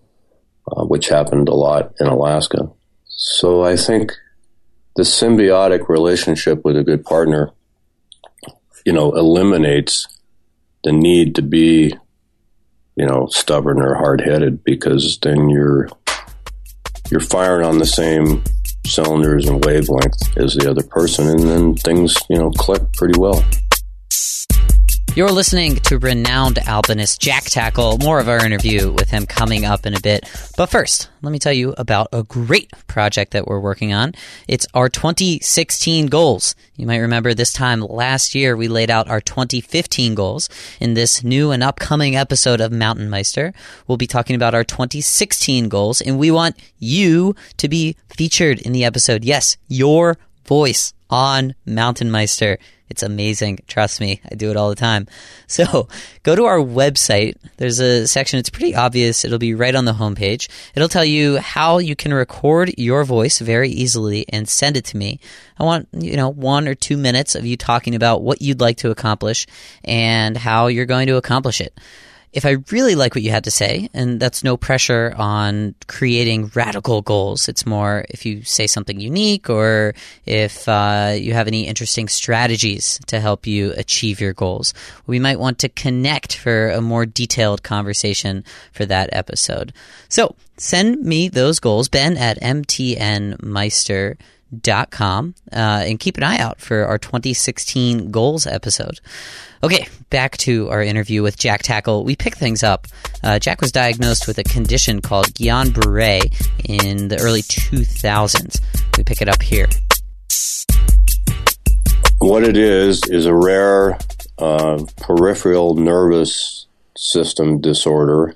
uh, 0.72 0.84
which 0.86 1.10
happened 1.10 1.50
a 1.50 1.54
lot 1.54 1.94
in 2.00 2.08
Alaska. 2.08 2.70
So 3.06 3.64
I 3.64 3.76
think 3.76 4.14
the 4.96 5.04
symbiotic 5.04 5.90
relationship 5.90 6.64
with 6.64 6.78
a 6.78 6.84
good 6.84 7.04
partner, 7.04 7.52
you 8.86 8.94
know, 8.94 9.12
eliminates 9.14 10.08
the 10.84 10.92
need 10.92 11.36
to 11.36 11.42
be, 11.42 11.94
you 12.96 13.06
know, 13.06 13.28
stubborn 13.28 13.82
or 13.82 13.96
hard 13.96 14.22
headed 14.22 14.64
because 14.64 15.18
then 15.22 15.50
you're 15.50 15.90
you're 17.10 17.20
firing 17.20 17.66
on 17.66 17.78
the 17.78 17.86
same 17.86 18.44
cylinders 18.88 19.48
and 19.48 19.64
wavelength 19.64 20.38
as 20.38 20.56
the 20.56 20.70
other 20.70 20.84
person, 20.84 21.28
and 21.28 21.44
then 21.44 21.76
things, 21.76 22.16
you 22.30 22.38
know, 22.38 22.52
click 22.52 22.82
pretty 22.94 23.20
well. 23.20 23.44
You're 25.18 25.32
listening 25.32 25.78
to 25.78 25.98
renowned 25.98 26.60
alpinist 26.60 27.20
Jack 27.20 27.46
Tackle. 27.46 27.98
More 27.98 28.20
of 28.20 28.30
our 28.30 28.46
interview 28.46 28.92
with 28.92 29.10
him 29.10 29.26
coming 29.26 29.66
up 29.66 29.88
in 29.88 29.96
a 29.96 30.00
bit. 30.00 30.30
But 30.56 30.68
first, 30.68 31.10
let 31.24 31.32
me 31.32 31.40
tell 31.40 31.54
you 31.54 31.74
about 31.76 32.10
a 32.14 32.22
great 32.22 32.72
project 32.86 33.32
that 33.32 33.48
we're 33.48 33.60
working 33.60 33.92
on. 33.92 34.14
It's 34.48 34.68
our 34.76 34.90
2016 34.90 36.06
goals. 36.06 36.54
You 36.76 36.86
might 36.86 37.00
remember 37.00 37.34
this 37.34 37.52
time 37.52 37.82
last 37.82 38.36
year 38.36 38.56
we 38.56 38.68
laid 38.68 38.92
out 38.92 39.10
our 39.10 39.20
2015 39.20 40.14
goals. 40.14 40.50
In 40.80 40.94
this 40.94 41.24
new 41.24 41.50
and 41.50 41.64
upcoming 41.64 42.16
episode 42.16 42.62
of 42.62 42.72
Mountain 42.72 43.10
Meister, 43.10 43.56
we'll 43.88 43.98
be 43.98 44.06
talking 44.06 44.36
about 44.36 44.54
our 44.54 44.64
2016 44.64 45.68
goals, 45.68 46.00
and 46.00 46.20
we 46.20 46.30
want 46.30 46.58
you 46.78 47.36
to 47.58 47.68
be 47.68 47.96
featured 48.16 48.60
in 48.62 48.72
the 48.72 48.86
episode. 48.86 49.26
Yes, 49.26 49.58
your 49.68 50.20
voice 50.48 50.94
on 51.10 51.56
Mountain 51.66 52.12
Meister. 52.12 52.58
It's 52.90 53.04
amazing. 53.04 53.60
Trust 53.68 54.00
me, 54.00 54.22
I 54.32 54.36
do 54.36 54.50
it 54.50 54.58
all 54.58 54.70
the 54.70 54.76
time. 54.76 55.08
So 55.50 55.88
go 56.24 56.36
to 56.36 56.44
our 56.44 56.60
website. 56.60 57.38
There's 57.56 57.80
a 57.80 58.06
section, 58.06 58.38
it's 58.38 58.50
pretty 58.50 58.76
obvious. 58.76 59.24
It'll 59.24 59.38
be 59.38 59.54
right 59.54 59.74
on 59.74 59.86
the 59.86 59.94
homepage. 59.94 60.50
It'll 60.76 60.90
tell 60.90 61.06
you 61.06 61.38
how 61.38 61.78
you 61.78 61.96
can 61.96 62.14
record 62.14 62.74
your 62.78 63.06
voice 63.06 63.40
very 63.40 63.70
easily 63.70 64.26
and 64.28 64.50
send 64.50 64.76
it 64.76 64.84
to 64.86 64.98
me. 64.98 65.22
I 65.58 65.64
want, 65.64 65.88
you 65.94 66.18
know, 66.18 66.28
one 66.28 66.68
or 66.68 66.76
two 66.76 66.98
minutes 66.98 67.34
of 67.34 67.46
you 67.46 67.56
talking 67.56 67.96
about 67.96 68.24
what 68.24 68.42
you'd 68.42 68.60
like 68.60 68.76
to 68.80 68.92
accomplish 68.92 69.48
and 69.86 70.36
how 70.36 70.68
you're 70.68 70.86
going 70.86 71.08
to 71.08 71.16
accomplish 71.16 71.62
it 71.62 71.80
if 72.38 72.46
I 72.46 72.58
really 72.70 72.94
like 72.94 73.16
what 73.16 73.24
you 73.24 73.32
had 73.32 73.46
to 73.46 73.52
say, 73.52 73.90
and 73.96 74.20
that's 74.20 74.44
no 74.44 74.58
pressure 74.58 75.12
on 75.18 75.74
creating 75.88 76.52
radical 76.54 77.02
goals, 77.02 77.50
it's 77.50 77.66
more 77.66 78.06
if 78.10 78.28
you 78.28 78.44
say 78.44 78.68
something 78.68 79.00
unique 79.00 79.50
or 79.50 79.96
if 80.28 80.70
uh, 80.70 81.16
you 81.18 81.34
have 81.34 81.48
any 81.48 81.66
interesting 81.66 82.08
strategies 82.08 83.00
to 83.08 83.20
help 83.20 83.48
you 83.48 83.74
achieve 83.76 84.22
your 84.22 84.34
goals, 84.34 84.76
we 85.08 85.18
might 85.18 85.40
want 85.40 85.58
to 85.58 85.70
connect 85.70 86.36
for 86.36 86.70
a 86.70 86.80
more 86.80 87.08
detailed 87.08 87.64
conversation 87.64 88.44
for 88.72 88.86
that 88.86 89.10
episode. 89.14 89.74
So 90.08 90.36
send 90.58 91.04
me 91.04 91.30
those 91.30 91.60
goals, 91.60 91.90
ben 91.90 92.18
at 92.18 92.40
mtnmeister.com 92.40 94.18
dot 94.62 94.92
com 94.92 95.36
uh, 95.52 95.84
and 95.86 96.00
keep 96.00 96.18
an 96.18 96.24
eye 96.24 96.38
out 96.38 96.60
for 96.62 96.86
our 96.86 96.98
2016 96.98 98.12
goals 98.12 98.48
episode. 98.48 99.00
Okay 99.64 99.88
back 100.10 100.38
to 100.38 100.70
our 100.70 100.82
interview 100.82 101.22
with 101.22 101.38
jack 101.38 101.64
tackle. 101.64 102.04
We 102.04 102.16
pick 102.16 102.36
things 102.38 102.64
up. 102.64 102.88
Uh, 103.24 103.40
jack 103.40 103.60
was 103.60 103.72
diagnosed 103.72 104.28
with 104.28 104.38
a 104.38 104.44
condition 104.44 105.02
called 105.02 105.28
guillain-barre 105.34 106.22
in 106.64 107.10
the 107.10 107.18
early 107.20 107.42
2000s 107.42 108.62
we 108.98 109.04
pick 109.04 109.22
it 109.22 109.30
up 109.30 109.42
here. 109.42 109.68
What 112.20 112.44
it 112.44 112.58
is 112.58 113.04
is 113.08 113.26
a 113.28 113.34
rare 113.34 113.98
uh, 114.40 114.84
peripheral 114.98 115.76
nervous 115.76 116.66
system 116.96 117.62
disorder. 117.62 118.36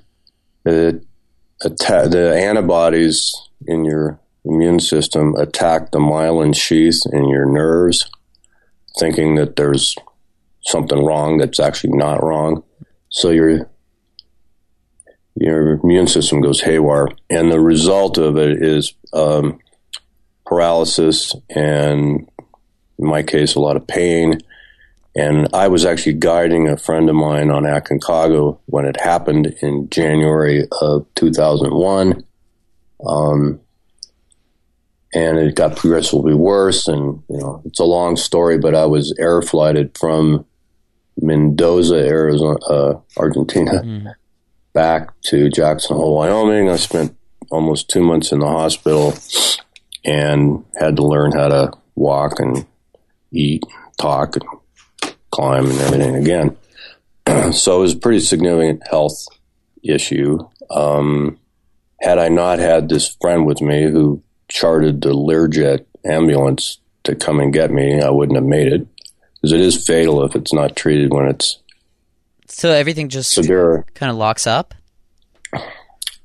It 0.64 1.04
the 1.60 2.34
antibodies 2.36 3.34
in 3.66 3.84
your 3.84 4.18
immune 4.44 4.80
system 4.80 5.34
attack 5.36 5.90
the 5.90 5.98
myelin 5.98 6.54
sheath 6.54 7.00
in 7.12 7.28
your 7.28 7.46
nerves, 7.46 8.10
thinking 8.98 9.36
that 9.36 9.56
there's 9.56 9.94
something 10.64 11.04
wrong 11.04 11.38
that's 11.38 11.60
actually 11.60 11.96
not 11.96 12.22
wrong. 12.22 12.62
So 13.08 13.30
your 13.30 13.68
your 15.34 15.80
immune 15.82 16.06
system 16.06 16.40
goes 16.40 16.60
haywire, 16.60 17.08
and 17.30 17.50
the 17.50 17.60
result 17.60 18.18
of 18.18 18.36
it 18.36 18.62
is 18.62 18.94
um, 19.12 19.58
paralysis 20.44 21.34
and, 21.48 22.28
in 22.98 23.06
my 23.06 23.22
case, 23.22 23.54
a 23.54 23.60
lot 23.60 23.76
of 23.76 23.86
pain. 23.86 24.38
And 25.14 25.48
I 25.54 25.68
was 25.68 25.84
actually 25.84 26.14
guiding 26.14 26.68
a 26.68 26.76
friend 26.76 27.08
of 27.08 27.16
mine 27.16 27.50
on 27.50 27.64
Aconcagua 27.64 28.58
when 28.66 28.84
it 28.84 29.00
happened 29.00 29.54
in 29.62 29.88
January 29.90 30.66
of 30.80 31.06
2001. 31.14 32.24
Um, 33.06 33.60
and 35.14 35.38
it 35.38 35.54
got 35.54 35.76
progressively 35.76 36.34
worse. 36.34 36.88
And, 36.88 37.22
you 37.28 37.38
know, 37.38 37.62
it's 37.64 37.80
a 37.80 37.84
long 37.84 38.16
story, 38.16 38.58
but 38.58 38.74
I 38.74 38.86
was 38.86 39.14
air 39.18 39.42
flighted 39.42 39.96
from 39.98 40.46
Mendoza, 41.20 41.96
Arizona, 41.96 42.58
uh, 42.66 43.00
Argentina, 43.18 44.16
back 44.72 45.12
to 45.22 45.50
Jackson 45.50 45.96
Hole, 45.96 46.16
Wyoming. 46.16 46.70
I 46.70 46.76
spent 46.76 47.16
almost 47.50 47.90
two 47.90 48.02
months 48.02 48.32
in 48.32 48.38
the 48.38 48.46
hospital 48.46 49.14
and 50.04 50.64
had 50.76 50.96
to 50.96 51.02
learn 51.02 51.32
how 51.32 51.48
to 51.48 51.72
walk 51.94 52.40
and 52.40 52.66
eat, 53.30 53.62
talk, 53.98 54.36
and 54.36 54.44
climb, 55.30 55.66
and 55.66 55.80
everything 55.80 56.16
again. 56.16 56.56
so 57.52 57.78
it 57.78 57.82
was 57.82 57.92
a 57.92 57.98
pretty 57.98 58.20
significant 58.20 58.86
health 58.88 59.26
issue. 59.82 60.38
Um, 60.70 61.38
had 62.00 62.18
I 62.18 62.28
not 62.28 62.58
had 62.58 62.88
this 62.88 63.16
friend 63.20 63.46
with 63.46 63.60
me 63.60 63.84
who 63.84 64.22
chartered 64.52 65.00
the 65.00 65.14
Learjet 65.14 65.86
ambulance 66.04 66.78
to 67.04 67.14
come 67.14 67.40
and 67.40 67.52
get 67.52 67.70
me, 67.70 68.02
I 68.02 68.10
wouldn't 68.10 68.36
have 68.36 68.44
made 68.44 68.70
it 68.70 68.86
because 69.34 69.52
it 69.52 69.60
is 69.60 69.84
fatal 69.84 70.24
if 70.24 70.36
it's 70.36 70.52
not 70.52 70.76
treated 70.76 71.12
when 71.12 71.26
it's 71.26 71.58
so 72.48 72.70
everything 72.70 73.08
just 73.08 73.32
severe. 73.32 73.86
kind 73.94 74.10
of 74.10 74.16
locks 74.18 74.46
up 74.46 74.74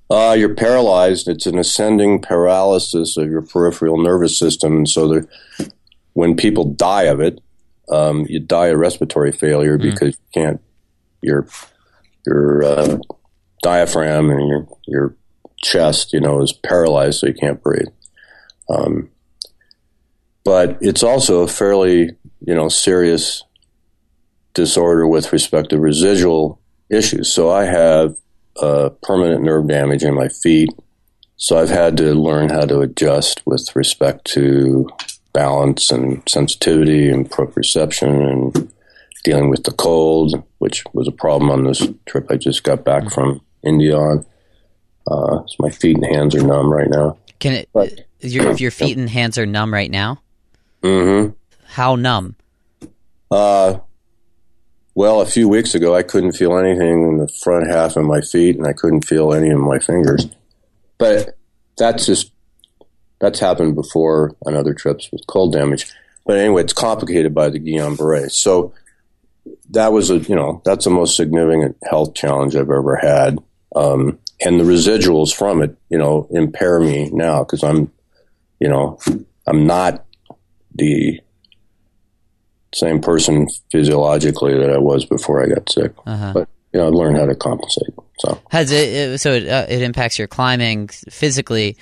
Uh, 0.09 0.35
you're 0.37 0.55
paralyzed. 0.55 1.27
It's 1.27 1.45
an 1.45 1.57
ascending 1.57 2.21
paralysis 2.21 3.17
of 3.17 3.29
your 3.29 3.41
peripheral 3.41 3.97
nervous 4.01 4.37
system, 4.37 4.77
and 4.77 4.89
so 4.89 5.07
there, 5.07 5.25
when 6.13 6.35
people 6.35 6.63
die 6.63 7.03
of 7.03 7.19
it, 7.19 7.41
um, 7.89 8.25
you 8.29 8.39
die 8.39 8.67
of 8.67 8.79
respiratory 8.79 9.31
failure 9.31 9.77
because 9.77 10.15
you 10.15 10.41
can't 10.41 10.61
your 11.21 11.47
your 12.25 12.63
uh, 12.63 12.97
diaphragm 13.63 14.29
and 14.29 14.47
your 14.47 14.67
your 14.85 15.15
chest, 15.61 16.13
you 16.13 16.21
know, 16.21 16.41
is 16.41 16.53
paralyzed, 16.53 17.19
so 17.19 17.27
you 17.27 17.33
can't 17.33 17.61
breathe. 17.61 17.87
Um, 18.69 19.09
but 20.43 20.77
it's 20.81 21.03
also 21.03 21.41
a 21.41 21.47
fairly 21.47 22.11
you 22.45 22.55
know 22.55 22.69
serious 22.69 23.43
disorder 24.53 25.07
with 25.07 25.31
respect 25.31 25.69
to 25.69 25.79
residual 25.79 26.59
issues. 26.89 27.31
So 27.31 27.51
I 27.51 27.65
have 27.65 28.15
uh, 28.59 28.89
permanent 29.03 29.43
nerve 29.43 29.67
damage 29.67 30.03
in 30.03 30.15
my 30.15 30.29
feet. 30.29 30.69
So 31.35 31.59
I've 31.59 31.69
had 31.69 31.97
to 31.97 32.13
learn 32.15 32.49
how 32.49 32.65
to 32.65 32.79
adjust 32.79 33.43
with 33.45 33.75
respect 33.75 34.25
to 34.31 34.89
balance 35.33 35.91
and 35.91 36.27
sensitivity 36.27 37.09
and 37.09 37.29
proprioception 37.29 38.31
and 38.31 38.71
dealing 39.23 39.49
with 39.49 39.63
the 39.63 39.71
cold, 39.71 40.41
which 40.57 40.83
was 40.93 41.07
a 41.07 41.11
problem 41.11 41.51
on 41.51 41.65
this 41.65 41.87
trip 42.07 42.31
I 42.31 42.37
just 42.37 42.63
got 42.63 42.83
back 42.83 43.11
from 43.11 43.41
India 43.63 43.95
on. 43.95 44.25
Uh, 45.05 45.45
so 45.45 45.55
my 45.59 45.69
feet 45.69 45.97
and 45.97 46.05
hands 46.05 46.33
are 46.33 46.41
numb 46.41 46.71
right 46.73 46.89
now. 46.89 47.17
can 47.39 47.53
it 47.53 47.69
But- 47.73 48.06
your, 48.21 48.49
if 48.51 48.61
your 48.61 48.71
feet 48.71 48.97
and 48.97 49.09
hands 49.09 49.37
are 49.37 49.45
numb 49.45 49.73
right 49.73 49.91
now 49.91 50.21
hmm 50.83 51.27
how 51.67 51.95
numb 51.95 52.35
Uh, 53.29 53.79
Well, 54.95 55.21
a 55.21 55.25
few 55.27 55.47
weeks 55.47 55.75
ago, 55.75 55.93
I 55.95 56.01
couldn't 56.01 56.31
feel 56.31 56.57
anything 56.57 57.07
in 57.07 57.17
the 57.17 57.27
front 57.27 57.67
half 57.69 57.97
of 57.97 58.05
my 58.05 58.21
feet, 58.21 58.55
and 58.57 58.65
I 58.65 58.73
couldn't 58.73 59.05
feel 59.05 59.31
any 59.33 59.49
of 59.51 59.59
my 59.59 59.77
fingers. 59.77 60.27
But 60.97 61.37
that's 61.77 62.05
just 62.07 62.31
that's 63.19 63.39
happened 63.39 63.75
before 63.75 64.35
on 64.45 64.55
other 64.55 64.73
trips 64.73 65.11
with 65.11 65.27
cold 65.27 65.53
damage. 65.53 65.85
But 66.25 66.37
anyway, 66.37 66.63
it's 66.63 66.73
complicated 66.73 67.35
by 67.35 67.49
the 67.49 67.59
Guillain-Barré. 67.59 68.31
So 68.31 68.73
that 69.69 69.91
was 69.93 70.09
a 70.09 70.17
you 70.17 70.35
know 70.35 70.61
that's 70.65 70.85
the 70.85 70.89
most 70.89 71.15
significant 71.15 71.77
health 71.83 72.15
challenge 72.15 72.55
I've 72.55 72.71
ever 72.71 72.95
had, 72.95 73.37
um, 73.75 74.17
and 74.41 74.59
the 74.59 74.63
residuals 74.63 75.31
from 75.31 75.61
it 75.61 75.77
you 75.89 75.97
know 75.99 76.27
impair 76.31 76.79
me 76.79 77.09
now 77.11 77.43
because 77.43 77.63
I'm 77.63 77.91
you 78.59 78.67
know 78.67 78.99
I'm 79.45 79.65
not 79.65 80.05
the 80.75 81.19
same 82.73 83.01
person 83.01 83.47
physiologically 83.71 84.53
that 84.57 84.69
I 84.69 84.77
was 84.77 85.05
before 85.05 85.43
I 85.43 85.47
got 85.47 85.69
sick. 85.69 85.93
Uh-huh. 86.05 86.31
But 86.33 86.49
you 86.73 86.79
know, 86.79 86.87
I 86.87 86.89
learned 86.89 87.17
how 87.17 87.25
to 87.25 87.35
compensate. 87.35 87.93
So 88.19 88.41
has 88.51 88.71
it? 88.71 89.19
So 89.19 89.33
it, 89.33 89.47
uh, 89.47 89.65
it 89.69 89.81
impacts 89.81 90.19
your 90.19 90.27
climbing 90.27 90.87
physically. 90.87 91.77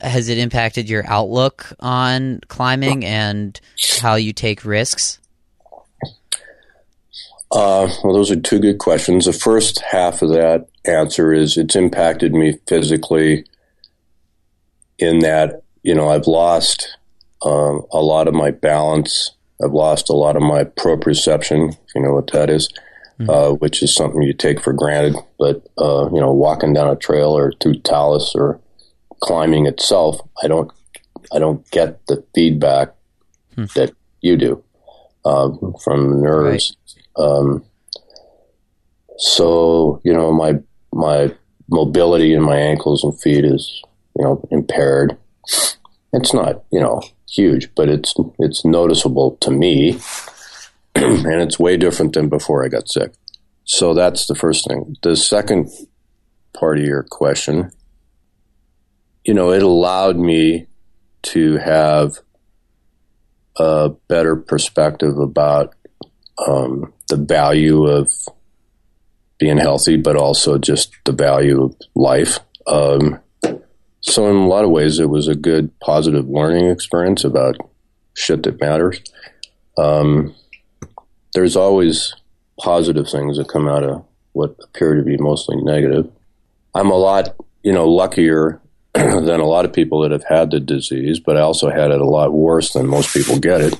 Has 0.00 0.28
it 0.28 0.38
impacted 0.38 0.90
your 0.90 1.06
outlook 1.06 1.72
on 1.80 2.40
climbing 2.48 3.04
and 3.04 3.58
how 4.00 4.16
you 4.16 4.32
take 4.32 4.64
risks? 4.64 5.18
Uh, 7.50 7.88
well, 8.04 8.12
those 8.12 8.30
are 8.30 8.36
two 8.36 8.58
good 8.58 8.78
questions. 8.78 9.24
The 9.24 9.32
first 9.32 9.80
half 9.80 10.20
of 10.20 10.30
that 10.30 10.66
answer 10.84 11.32
is 11.32 11.56
it's 11.56 11.76
impacted 11.76 12.34
me 12.34 12.58
physically 12.66 13.46
in 14.98 15.20
that, 15.20 15.62
you 15.86 15.94
know, 15.94 16.08
I've 16.08 16.26
lost 16.26 16.98
um, 17.42 17.82
a 17.92 18.00
lot 18.00 18.28
of 18.28 18.34
my 18.34 18.50
balance. 18.50 19.32
I've 19.64 19.72
lost 19.72 20.10
a 20.10 20.14
lot 20.14 20.36
of 20.36 20.42
my 20.42 20.64
proprioception, 20.64 21.72
if 21.72 21.94
you 21.94 22.02
know 22.02 22.12
what 22.12 22.30
that 22.32 22.50
is, 22.50 22.68
mm-hmm. 23.18 23.30
uh, 23.30 23.52
which 23.52 23.82
is 23.82 23.94
something 23.94 24.20
you 24.22 24.34
take 24.34 24.60
for 24.60 24.72
granted. 24.72 25.16
But, 25.38 25.66
uh, 25.78 26.10
you 26.12 26.20
know, 26.20 26.32
walking 26.32 26.74
down 26.74 26.88
a 26.88 26.96
trail 26.96 27.30
or 27.30 27.52
through 27.60 27.78
talus 27.80 28.34
or 28.34 28.60
climbing 29.20 29.66
itself, 29.66 30.20
I 30.42 30.48
don't, 30.48 30.70
I 31.32 31.38
don't 31.38 31.68
get 31.70 32.06
the 32.06 32.22
feedback 32.34 32.94
hmm. 33.54 33.64
that 33.74 33.92
you 34.20 34.36
do 34.36 34.62
um, 35.24 35.74
from 35.82 36.20
nerves. 36.20 36.76
Right. 37.16 37.24
Um, 37.24 37.64
so 39.18 40.00
you 40.04 40.12
know 40.12 40.32
my 40.32 40.54
my 40.92 41.34
mobility 41.68 42.34
in 42.34 42.42
my 42.42 42.56
ankles 42.56 43.02
and 43.02 43.18
feet 43.20 43.44
is 43.44 43.82
you 44.16 44.24
know 44.24 44.46
impaired. 44.50 45.16
It's 46.16 46.34
not 46.34 46.64
you 46.72 46.80
know 46.80 47.02
huge, 47.28 47.74
but 47.74 47.88
it's 47.88 48.14
it's 48.38 48.64
noticeable 48.64 49.36
to 49.40 49.50
me, 49.50 49.98
and 50.94 51.40
it's 51.42 51.58
way 51.58 51.76
different 51.76 52.14
than 52.14 52.28
before 52.28 52.64
I 52.64 52.68
got 52.68 52.88
sick. 52.88 53.12
So 53.64 53.94
that's 53.94 54.26
the 54.26 54.34
first 54.34 54.66
thing. 54.68 54.96
The 55.02 55.16
second 55.16 55.70
part 56.54 56.78
of 56.78 56.84
your 56.84 57.02
question, 57.02 57.70
you 59.24 59.34
know, 59.34 59.52
it 59.52 59.62
allowed 59.62 60.16
me 60.16 60.66
to 61.22 61.56
have 61.58 62.18
a 63.56 63.90
better 64.08 64.36
perspective 64.36 65.18
about 65.18 65.74
um, 66.46 66.92
the 67.08 67.16
value 67.16 67.86
of 67.86 68.12
being 69.38 69.58
healthy, 69.58 69.96
but 69.96 70.16
also 70.16 70.58
just 70.58 70.92
the 71.04 71.12
value 71.12 71.64
of 71.64 71.76
life. 71.94 72.38
Um, 72.66 73.20
so, 74.08 74.30
in 74.30 74.36
a 74.36 74.46
lot 74.46 74.64
of 74.64 74.70
ways, 74.70 74.98
it 75.00 75.10
was 75.10 75.28
a 75.28 75.34
good, 75.34 75.78
positive 75.80 76.28
learning 76.28 76.70
experience 76.70 77.24
about 77.24 77.56
shit 78.14 78.44
that 78.44 78.60
matters. 78.60 79.00
Um, 79.76 80.34
there's 81.34 81.56
always 81.56 82.14
positive 82.58 83.08
things 83.08 83.36
that 83.36 83.48
come 83.48 83.68
out 83.68 83.82
of 83.82 84.04
what 84.32 84.56
appear 84.62 84.94
to 84.94 85.02
be 85.02 85.16
mostly 85.16 85.56
negative. 85.56 86.10
I'm 86.74 86.90
a 86.90 86.96
lot, 86.96 87.34
you 87.62 87.72
know, 87.72 87.88
luckier 87.88 88.60
than 88.94 89.40
a 89.40 89.46
lot 89.46 89.64
of 89.64 89.72
people 89.72 90.00
that 90.02 90.12
have 90.12 90.24
had 90.24 90.50
the 90.50 90.60
disease, 90.60 91.18
but 91.18 91.36
I 91.36 91.40
also 91.40 91.68
had 91.68 91.90
it 91.90 92.00
a 92.00 92.06
lot 92.06 92.32
worse 92.32 92.72
than 92.72 92.86
most 92.86 93.12
people 93.12 93.38
get 93.38 93.60
it 93.60 93.74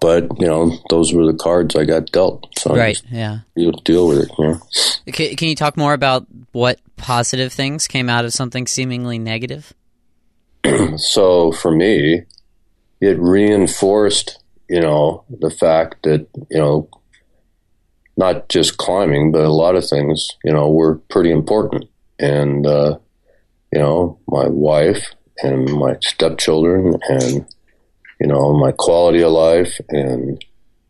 but 0.00 0.28
you 0.38 0.46
know 0.46 0.76
those 0.90 1.12
were 1.12 1.26
the 1.26 1.38
cards 1.38 1.76
I 1.76 1.84
got 1.84 2.10
dealt. 2.12 2.46
So 2.58 2.74
right, 2.74 3.00
yeah, 3.10 3.40
you 3.54 3.72
deal 3.84 4.08
with 4.08 4.18
it. 4.18 4.30
You 4.38 4.44
know? 4.46 4.60
can, 5.12 5.36
can 5.36 5.48
you 5.48 5.56
talk 5.56 5.76
more 5.76 5.94
about 5.94 6.26
what 6.52 6.80
positive 6.96 7.52
things 7.52 7.86
came 7.86 8.08
out 8.08 8.24
of 8.24 8.32
something 8.32 8.66
seemingly 8.66 9.18
negative? 9.18 9.72
so 10.96 11.52
for 11.52 11.70
me, 11.70 12.24
it 13.00 13.18
reinforced, 13.18 14.42
you 14.68 14.80
know, 14.80 15.24
the 15.28 15.50
fact 15.50 16.02
that 16.04 16.26
you 16.50 16.58
know, 16.58 16.88
not 18.16 18.48
just 18.48 18.76
climbing, 18.76 19.32
but 19.32 19.42
a 19.42 19.52
lot 19.52 19.76
of 19.76 19.88
things, 19.88 20.28
you 20.44 20.52
know, 20.52 20.70
were 20.70 20.96
pretty 21.10 21.30
important, 21.30 21.84
and 22.18 22.66
uh, 22.66 22.98
you 23.72 23.78
know, 23.78 24.18
my 24.26 24.46
wife 24.46 25.14
and 25.42 25.72
my 25.72 25.96
stepchildren 26.02 26.98
and 27.08 27.46
you 28.20 28.26
know, 28.26 28.52
my 28.52 28.72
quality 28.72 29.22
of 29.22 29.32
life 29.32 29.78
and, 29.88 30.44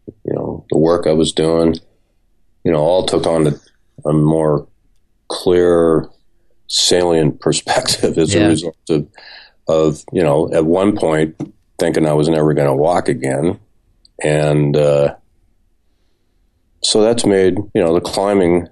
you 0.07 0.35
know, 0.35 0.65
the 0.71 0.79
work 0.79 1.07
I 1.07 1.13
was 1.13 1.33
doing, 1.33 1.75
you 2.65 2.73
know, 2.73 2.79
all 2.79 3.05
took 3.05 3.27
on 3.27 3.49
a, 3.49 3.53
a 4.09 4.13
more 4.13 4.67
clear, 5.29 6.09
salient 6.69 7.41
perspective 7.41 8.17
as 8.17 8.35
yeah. 8.35 8.47
a 8.47 8.49
result 8.49 8.77
of, 8.89 9.09
of, 9.69 10.05
you 10.13 10.23
know, 10.23 10.51
at 10.53 10.65
one 10.65 10.97
point 10.97 11.37
thinking 11.79 12.07
I 12.07 12.15
was 12.15 12.29
never 12.29 12.55
going 12.55 12.67
to 12.67 12.75
walk 12.75 13.09
again. 13.09 13.61
And, 14.23 14.77
uh, 14.77 15.15
so 16.83 17.03
that's 17.03 17.27
made, 17.27 17.57
you 17.75 17.83
know, 17.83 17.93
the 17.93 18.01
climbing, 18.01 18.69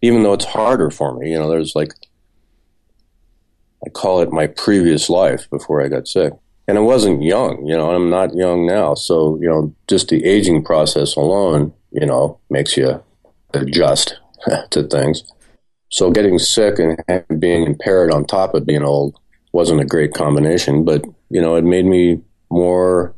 even 0.00 0.22
though 0.22 0.32
it's 0.32 0.44
harder 0.44 0.90
for 0.90 1.18
me, 1.18 1.30
you 1.30 1.38
know, 1.38 1.50
there's 1.50 1.74
like, 1.74 1.92
I 3.84 3.90
call 3.90 4.22
it 4.22 4.32
my 4.32 4.46
previous 4.46 5.10
life 5.10 5.50
before 5.50 5.82
I 5.82 5.88
got 5.88 6.06
sick 6.06 6.32
and 6.68 6.78
I 6.78 6.80
wasn't 6.80 7.22
young, 7.22 7.66
you 7.66 7.76
know, 7.76 7.90
I'm 7.90 8.10
not 8.10 8.34
young 8.34 8.66
now. 8.66 8.94
So, 8.94 9.38
you 9.40 9.48
know, 9.48 9.74
just 9.88 10.08
the 10.08 10.24
aging 10.24 10.64
process 10.64 11.16
alone, 11.16 11.72
you 11.90 12.06
know, 12.06 12.38
makes 12.50 12.76
you 12.76 13.02
adjust 13.52 14.18
to 14.70 14.82
things. 14.84 15.24
So 15.90 16.10
getting 16.10 16.38
sick 16.38 16.78
and 16.78 17.40
being 17.40 17.64
impaired 17.66 18.12
on 18.12 18.24
top 18.24 18.54
of 18.54 18.64
being 18.64 18.82
old 18.82 19.18
wasn't 19.52 19.80
a 19.80 19.84
great 19.84 20.14
combination, 20.14 20.84
but, 20.84 21.04
you 21.28 21.42
know, 21.42 21.56
it 21.56 21.64
made 21.64 21.84
me 21.84 22.22
more 22.50 23.14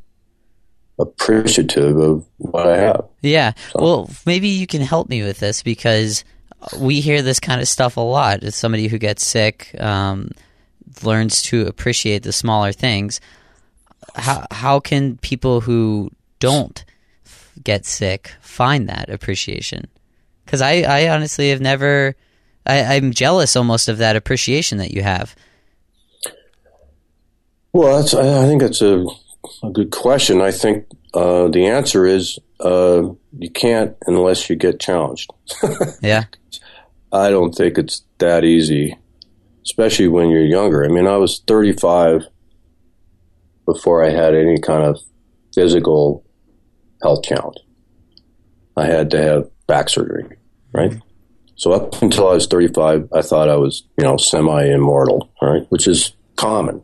appreciative 0.99 1.97
of 1.99 2.27
what 2.39 2.67
I 2.67 2.77
have. 2.79 3.05
Yeah. 3.21 3.53
So. 3.71 3.83
Well, 3.83 4.11
maybe 4.27 4.49
you 4.49 4.67
can 4.67 4.81
help 4.81 5.09
me 5.09 5.23
with 5.23 5.39
this 5.39 5.63
because 5.63 6.25
we 6.79 7.01
hear 7.01 7.23
this 7.23 7.41
kind 7.41 7.61
of 7.61 7.69
stuff 7.69 7.97
a 7.97 8.01
lot. 8.01 8.43
As 8.43 8.57
somebody 8.57 8.89
who 8.89 8.99
gets 8.99 9.27
sick, 9.27 9.75
um, 9.79 10.31
learns 11.03 11.43
to 11.43 11.67
appreciate 11.67 12.23
the 12.23 12.33
smaller 12.33 12.73
things. 12.73 13.21
How 14.15 14.47
how 14.51 14.81
can 14.81 15.17
people 15.19 15.61
who 15.63 16.11
don't 16.39 16.85
get 17.63 17.87
sick 17.87 18.33
find 18.41 18.89
that 18.89 19.09
appreciation? 19.09 19.89
Because 20.45 20.61
I, 20.61 20.83
I 20.83 21.09
honestly 21.09 21.51
have 21.51 21.61
never. 21.61 22.15
I, 22.67 22.97
I'm 22.97 23.13
jealous 23.13 23.57
almost 23.57 23.89
of 23.89 23.99
that 23.99 24.17
appreciation 24.17 24.79
that 24.79 24.91
you 24.91 25.03
have. 25.03 25.35
Well, 27.75 27.97
that's, 27.97 28.15
I 28.15 28.47
think 28.47 28.63
that's 28.63 28.81
a, 28.81 29.05
a 29.63 29.71
good 29.71 29.91
question. 29.91 30.41
I 30.41 30.51
think 30.51 30.87
uh, 31.13 31.49
the 31.49 31.67
answer 31.67 32.07
is 32.07 32.39
uh, 32.61 33.03
you 33.39 33.51
can't 33.51 33.97
unless 34.07 34.49
you 34.49 34.57
get 34.57 34.81
challenged. 34.81 35.31
yeah. 36.01 36.25
I 37.13 37.31
don't 37.31 37.53
think 37.53 37.77
it's 37.77 38.03
that 38.19 38.45
easy 38.45 38.97
especially 39.65 40.09
when 40.09 40.31
you're 40.31 40.43
younger. 40.43 40.85
I 40.85 40.89
mean, 40.89 41.07
I 41.07 41.17
was 41.17 41.43
35 41.47 42.27
before 43.67 44.05
I 44.05 44.11
had 44.11 44.35
any 44.35 44.59
kind 44.61 44.85
of 44.85 45.01
physical 45.55 46.25
health 47.03 47.23
challenge. 47.23 47.59
I 48.77 48.87
had 48.87 49.11
to 49.13 49.23
have 49.23 49.51
back 49.67 49.89
surgery, 49.89 50.25
right? 50.73 50.91
Mm-hmm. 50.91 50.99
So 51.57 51.73
up 51.73 52.03
until 52.03 52.29
I 52.29 52.35
was 52.35 52.47
35, 52.47 53.09
I 53.13 53.23
thought 53.23 53.49
I 53.49 53.57
was, 53.57 53.85
you 53.97 54.05
know, 54.05 54.17
semi-immortal, 54.17 55.31
right? 55.41 55.65
Which 55.71 55.87
is 55.87 56.15
common. 56.37 56.83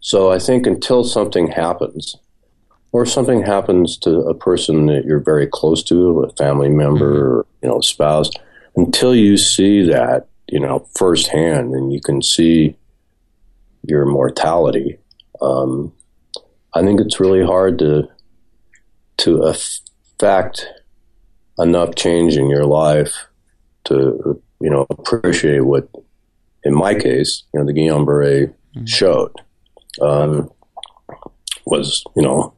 So 0.00 0.32
I 0.32 0.38
think 0.38 0.66
until 0.66 1.04
something 1.04 1.48
happens, 1.48 2.16
or 2.92 3.04
something 3.04 3.42
happens 3.42 3.98
to 3.98 4.20
a 4.20 4.34
person 4.34 4.86
that 4.86 5.04
you're 5.04 5.20
very 5.20 5.46
close 5.46 5.82
to, 5.84 6.20
a 6.20 6.32
family 6.36 6.70
member, 6.70 7.12
mm-hmm. 7.12 7.40
or, 7.40 7.46
you 7.62 7.68
know, 7.68 7.80
spouse, 7.80 8.30
until 8.76 9.14
you 9.14 9.36
see 9.36 9.82
that 9.82 10.28
you 10.48 10.60
know, 10.60 10.86
firsthand, 10.96 11.74
and 11.74 11.92
you 11.92 12.00
can 12.00 12.22
see 12.22 12.76
your 13.82 14.06
mortality. 14.06 14.98
Um, 15.40 15.92
I 16.74 16.82
think 16.82 17.00
it's 17.00 17.20
really 17.20 17.44
hard 17.44 17.78
to 17.80 18.08
to 19.18 19.42
affect 19.42 20.66
enough 21.58 21.94
change 21.94 22.36
in 22.36 22.50
your 22.50 22.66
life 22.66 23.26
to 23.84 24.42
you 24.60 24.70
know 24.70 24.86
appreciate 24.90 25.64
what, 25.64 25.88
in 26.64 26.74
my 26.74 26.94
case, 26.94 27.44
you 27.52 27.60
know, 27.60 27.66
the 27.66 27.72
Guillain 27.72 28.04
Barre 28.04 28.46
mm-hmm. 28.48 28.84
showed 28.84 29.32
um, 30.00 30.50
was 31.64 32.04
you 32.14 32.22
know 32.22 32.54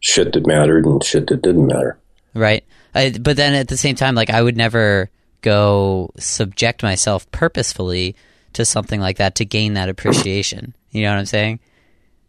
shit 0.00 0.32
that 0.32 0.46
mattered 0.46 0.84
and 0.84 1.02
shit 1.02 1.26
that 1.28 1.42
didn't 1.42 1.66
matter. 1.66 1.98
Right. 2.34 2.64
I, 2.94 3.10
but 3.10 3.36
then 3.36 3.54
at 3.54 3.68
the 3.68 3.76
same 3.76 3.94
time, 3.94 4.14
like 4.14 4.30
I 4.30 4.40
would 4.40 4.56
never 4.56 5.10
go 5.42 6.10
subject 6.18 6.82
myself 6.82 7.30
purposefully 7.30 8.16
to 8.52 8.64
something 8.64 9.00
like 9.00 9.18
that 9.18 9.34
to 9.36 9.44
gain 9.44 9.74
that 9.74 9.88
appreciation. 9.88 10.74
You 10.90 11.02
know 11.02 11.10
what 11.10 11.18
I'm 11.18 11.26
saying? 11.26 11.60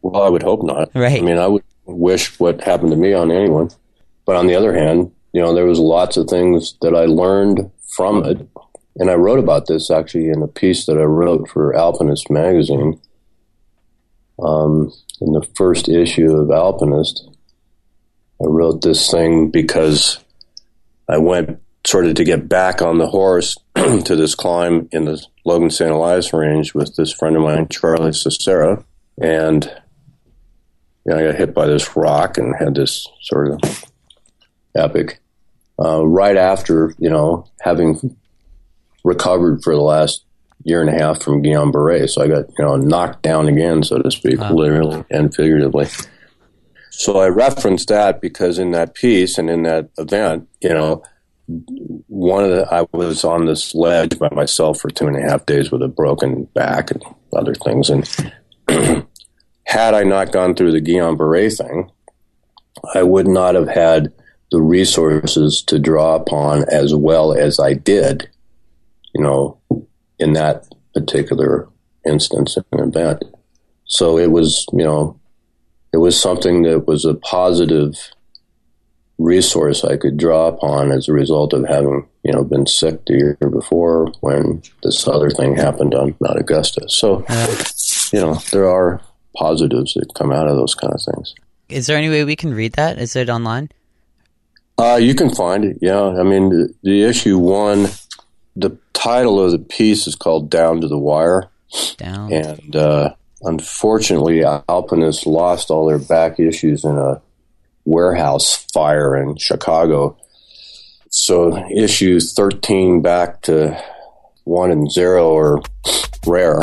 Well, 0.01 0.21
I 0.21 0.29
would 0.29 0.43
hope 0.43 0.63
not. 0.63 0.91
Right. 0.93 1.21
I 1.21 1.25
mean, 1.25 1.37
I 1.37 1.47
would 1.47 1.63
wish 1.85 2.39
what 2.39 2.63
happened 2.63 2.91
to 2.91 2.97
me 2.97 3.13
on 3.13 3.31
anyone. 3.31 3.69
But 4.25 4.35
on 4.35 4.47
the 4.47 4.55
other 4.55 4.73
hand, 4.73 5.11
you 5.33 5.41
know, 5.41 5.53
there 5.53 5.65
was 5.65 5.79
lots 5.79 6.17
of 6.17 6.27
things 6.27 6.75
that 6.81 6.95
I 6.95 7.05
learned 7.05 7.71
from 7.95 8.23
it. 8.25 8.47
And 8.97 9.09
I 9.09 9.15
wrote 9.15 9.39
about 9.39 9.67
this 9.67 9.89
actually 9.89 10.29
in 10.29 10.43
a 10.43 10.47
piece 10.47 10.85
that 10.85 10.97
I 10.97 11.03
wrote 11.03 11.49
for 11.49 11.75
Alpinist 11.75 12.29
magazine. 12.29 12.99
Um, 14.41 14.91
in 15.21 15.33
the 15.33 15.45
first 15.55 15.89
issue 15.89 16.31
of 16.31 16.51
Alpinist, 16.51 17.29
I 18.41 18.45
wrote 18.45 18.81
this 18.81 19.09
thing 19.11 19.49
because 19.49 20.19
I 21.09 21.17
went 21.17 21.59
sort 21.85 22.05
of 22.05 22.15
to 22.15 22.23
get 22.23 22.49
back 22.49 22.81
on 22.81 22.97
the 22.97 23.07
horse 23.07 23.57
to 23.75 24.15
this 24.15 24.35
climb 24.35 24.89
in 24.91 25.05
the 25.05 25.23
Logan 25.45 25.69
St. 25.69 25.91
Elias 25.91 26.33
range 26.33 26.73
with 26.73 26.95
this 26.95 27.13
friend 27.13 27.35
of 27.35 27.41
mine, 27.41 27.67
Charlie 27.69 28.11
Sassara. 28.11 28.83
And 29.21 29.65
you 31.05 31.13
know, 31.13 31.19
I 31.19 31.23
got 31.23 31.35
hit 31.35 31.53
by 31.53 31.67
this 31.67 31.95
rock 31.95 32.37
and 32.37 32.55
had 32.59 32.75
this 32.75 33.07
sort 33.21 33.51
of 33.51 33.85
epic. 34.75 35.21
Uh, 35.81 36.05
right 36.05 36.35
after, 36.35 36.93
you 36.99 37.09
know, 37.09 37.45
having 37.61 38.17
recovered 39.05 39.63
for 39.63 39.73
the 39.73 39.81
last 39.81 40.25
year 40.63 40.81
and 40.81 40.89
a 40.89 40.93
half 40.93 41.21
from 41.21 41.41
Guillain 41.41 41.71
Barre. 41.71 42.05
So 42.07 42.21
I 42.21 42.27
got, 42.27 42.45
you 42.57 42.65
know, 42.65 42.75
knocked 42.75 43.21
down 43.21 43.47
again, 43.47 43.83
so 43.83 43.97
to 43.97 44.11
speak, 44.11 44.39
wow. 44.39 44.53
literally 44.53 45.05
and 45.09 45.33
figuratively. 45.33 45.87
So 46.89 47.17
I 47.17 47.29
referenced 47.29 47.87
that 47.87 48.19
because 48.19 48.59
in 48.59 48.71
that 48.71 48.93
piece 48.93 49.37
and 49.37 49.49
in 49.49 49.63
that 49.63 49.89
event, 49.97 50.49
you 50.59 50.69
know, 50.73 51.01
one 52.07 52.43
of 52.43 52.49
the, 52.51 52.67
I 52.71 52.85
was 52.91 53.23
on 53.23 53.45
this 53.45 53.73
ledge 53.73 54.19
by 54.19 54.29
myself 54.31 54.79
for 54.79 54.89
two 54.89 55.07
and 55.07 55.15
a 55.15 55.21
half 55.21 55.45
days 55.45 55.71
with 55.71 55.81
a 55.81 55.87
broken 55.87 56.43
back 56.53 56.91
and 56.91 57.03
other 57.33 57.55
things. 57.55 57.89
And 57.89 58.07
had 59.65 59.93
I 59.93 60.03
not 60.03 60.31
gone 60.31 60.53
through 60.53 60.73
the 60.73 60.81
Guillain 60.81 61.17
Barre 61.17 61.49
thing, 61.49 61.89
I 62.93 63.03
would 63.03 63.27
not 63.27 63.55
have 63.55 63.67
had 63.67 64.13
the 64.51 64.61
resources 64.61 65.63
to 65.63 65.79
draw 65.79 66.15
upon 66.15 66.65
as 66.71 66.93
well 66.93 67.33
as 67.33 67.59
I 67.59 67.73
did, 67.73 68.29
you 69.15 69.23
know, 69.23 69.59
in 70.19 70.33
that 70.33 70.67
particular 70.93 71.67
instance 72.05 72.57
and 72.57 72.95
event. 72.95 73.23
So 73.85 74.17
it 74.17 74.31
was, 74.31 74.67
you 74.71 74.83
know, 74.83 75.19
it 75.93 75.97
was 75.97 76.19
something 76.19 76.63
that 76.63 76.85
was 76.85 77.05
a 77.05 77.15
positive 77.15 77.95
resource 79.19 79.83
I 79.83 79.97
could 79.97 80.17
draw 80.17 80.47
upon 80.47 80.91
as 80.91 81.07
a 81.07 81.13
result 81.13 81.53
of 81.53 81.67
having, 81.67 82.07
you 82.23 82.31
know, 82.31 82.43
been 82.43 82.65
sick 82.65 83.05
the 83.05 83.13
year 83.13 83.49
before 83.49 84.11
when 84.21 84.63
this 84.81 85.07
other 85.07 85.29
thing 85.29 85.55
happened 85.55 85.93
on 85.93 86.15
Mount 86.21 86.39
Augusta. 86.39 86.89
So, 86.89 87.25
you 88.11 88.21
know, 88.21 88.35
there 88.51 88.67
are 88.67 89.01
positives 89.35 89.93
that 89.93 90.13
come 90.15 90.31
out 90.31 90.47
of 90.47 90.55
those 90.55 90.73
kind 90.73 90.93
of 90.93 91.01
things. 91.01 91.35
Is 91.67 91.85
there 91.85 91.97
any 91.97 92.09
way 92.09 92.23
we 92.23 92.35
can 92.35 92.53
read 92.53 92.73
that? 92.73 92.97
Is 92.97 93.15
it 93.15 93.29
online? 93.29 93.69
Uh, 94.77 94.95
you 94.95 95.13
can 95.13 95.29
find 95.29 95.65
it. 95.65 95.77
Yeah, 95.81 96.01
I 96.01 96.23
mean, 96.23 96.49
the, 96.49 96.73
the, 96.83 97.03
issue 97.03 97.37
one, 97.37 97.87
the 98.55 98.77
title 98.93 99.43
of 99.43 99.51
the 99.51 99.59
piece 99.59 100.07
is 100.07 100.15
called 100.15 100.49
"Down 100.49 100.79
to 100.79 100.87
the 100.87 100.97
Wire," 100.97 101.49
Down. 101.97 102.31
and 102.31 102.75
uh, 102.77 103.13
unfortunately, 103.41 104.41
Alpinists 104.45 105.25
lost 105.25 105.69
all 105.69 105.85
their 105.85 105.99
back 105.99 106.39
issues 106.39 106.85
in 106.85 106.97
a 106.97 107.21
warehouse 107.89 108.67
fire 108.71 109.17
in 109.17 109.35
Chicago. 109.35 110.15
So 111.09 111.57
issue 111.75 112.19
thirteen 112.19 113.01
back 113.01 113.41
to 113.43 113.81
one 114.43 114.69
and 114.69 114.91
zero 114.91 115.35
are 115.35 115.61
rare. 116.27 116.59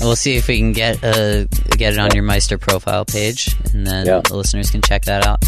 We'll 0.00 0.16
see 0.16 0.36
if 0.36 0.48
we 0.48 0.58
can 0.58 0.72
get 0.72 1.04
uh, 1.04 1.44
get 1.76 1.92
it 1.92 1.98
on 1.98 2.14
your 2.14 2.22
Meister 2.22 2.56
profile 2.56 3.04
page, 3.04 3.54
and 3.74 3.86
then 3.86 4.06
yeah. 4.06 4.22
the 4.24 4.36
listeners 4.36 4.70
can 4.70 4.80
check 4.80 5.04
that 5.04 5.26
out. 5.26 5.44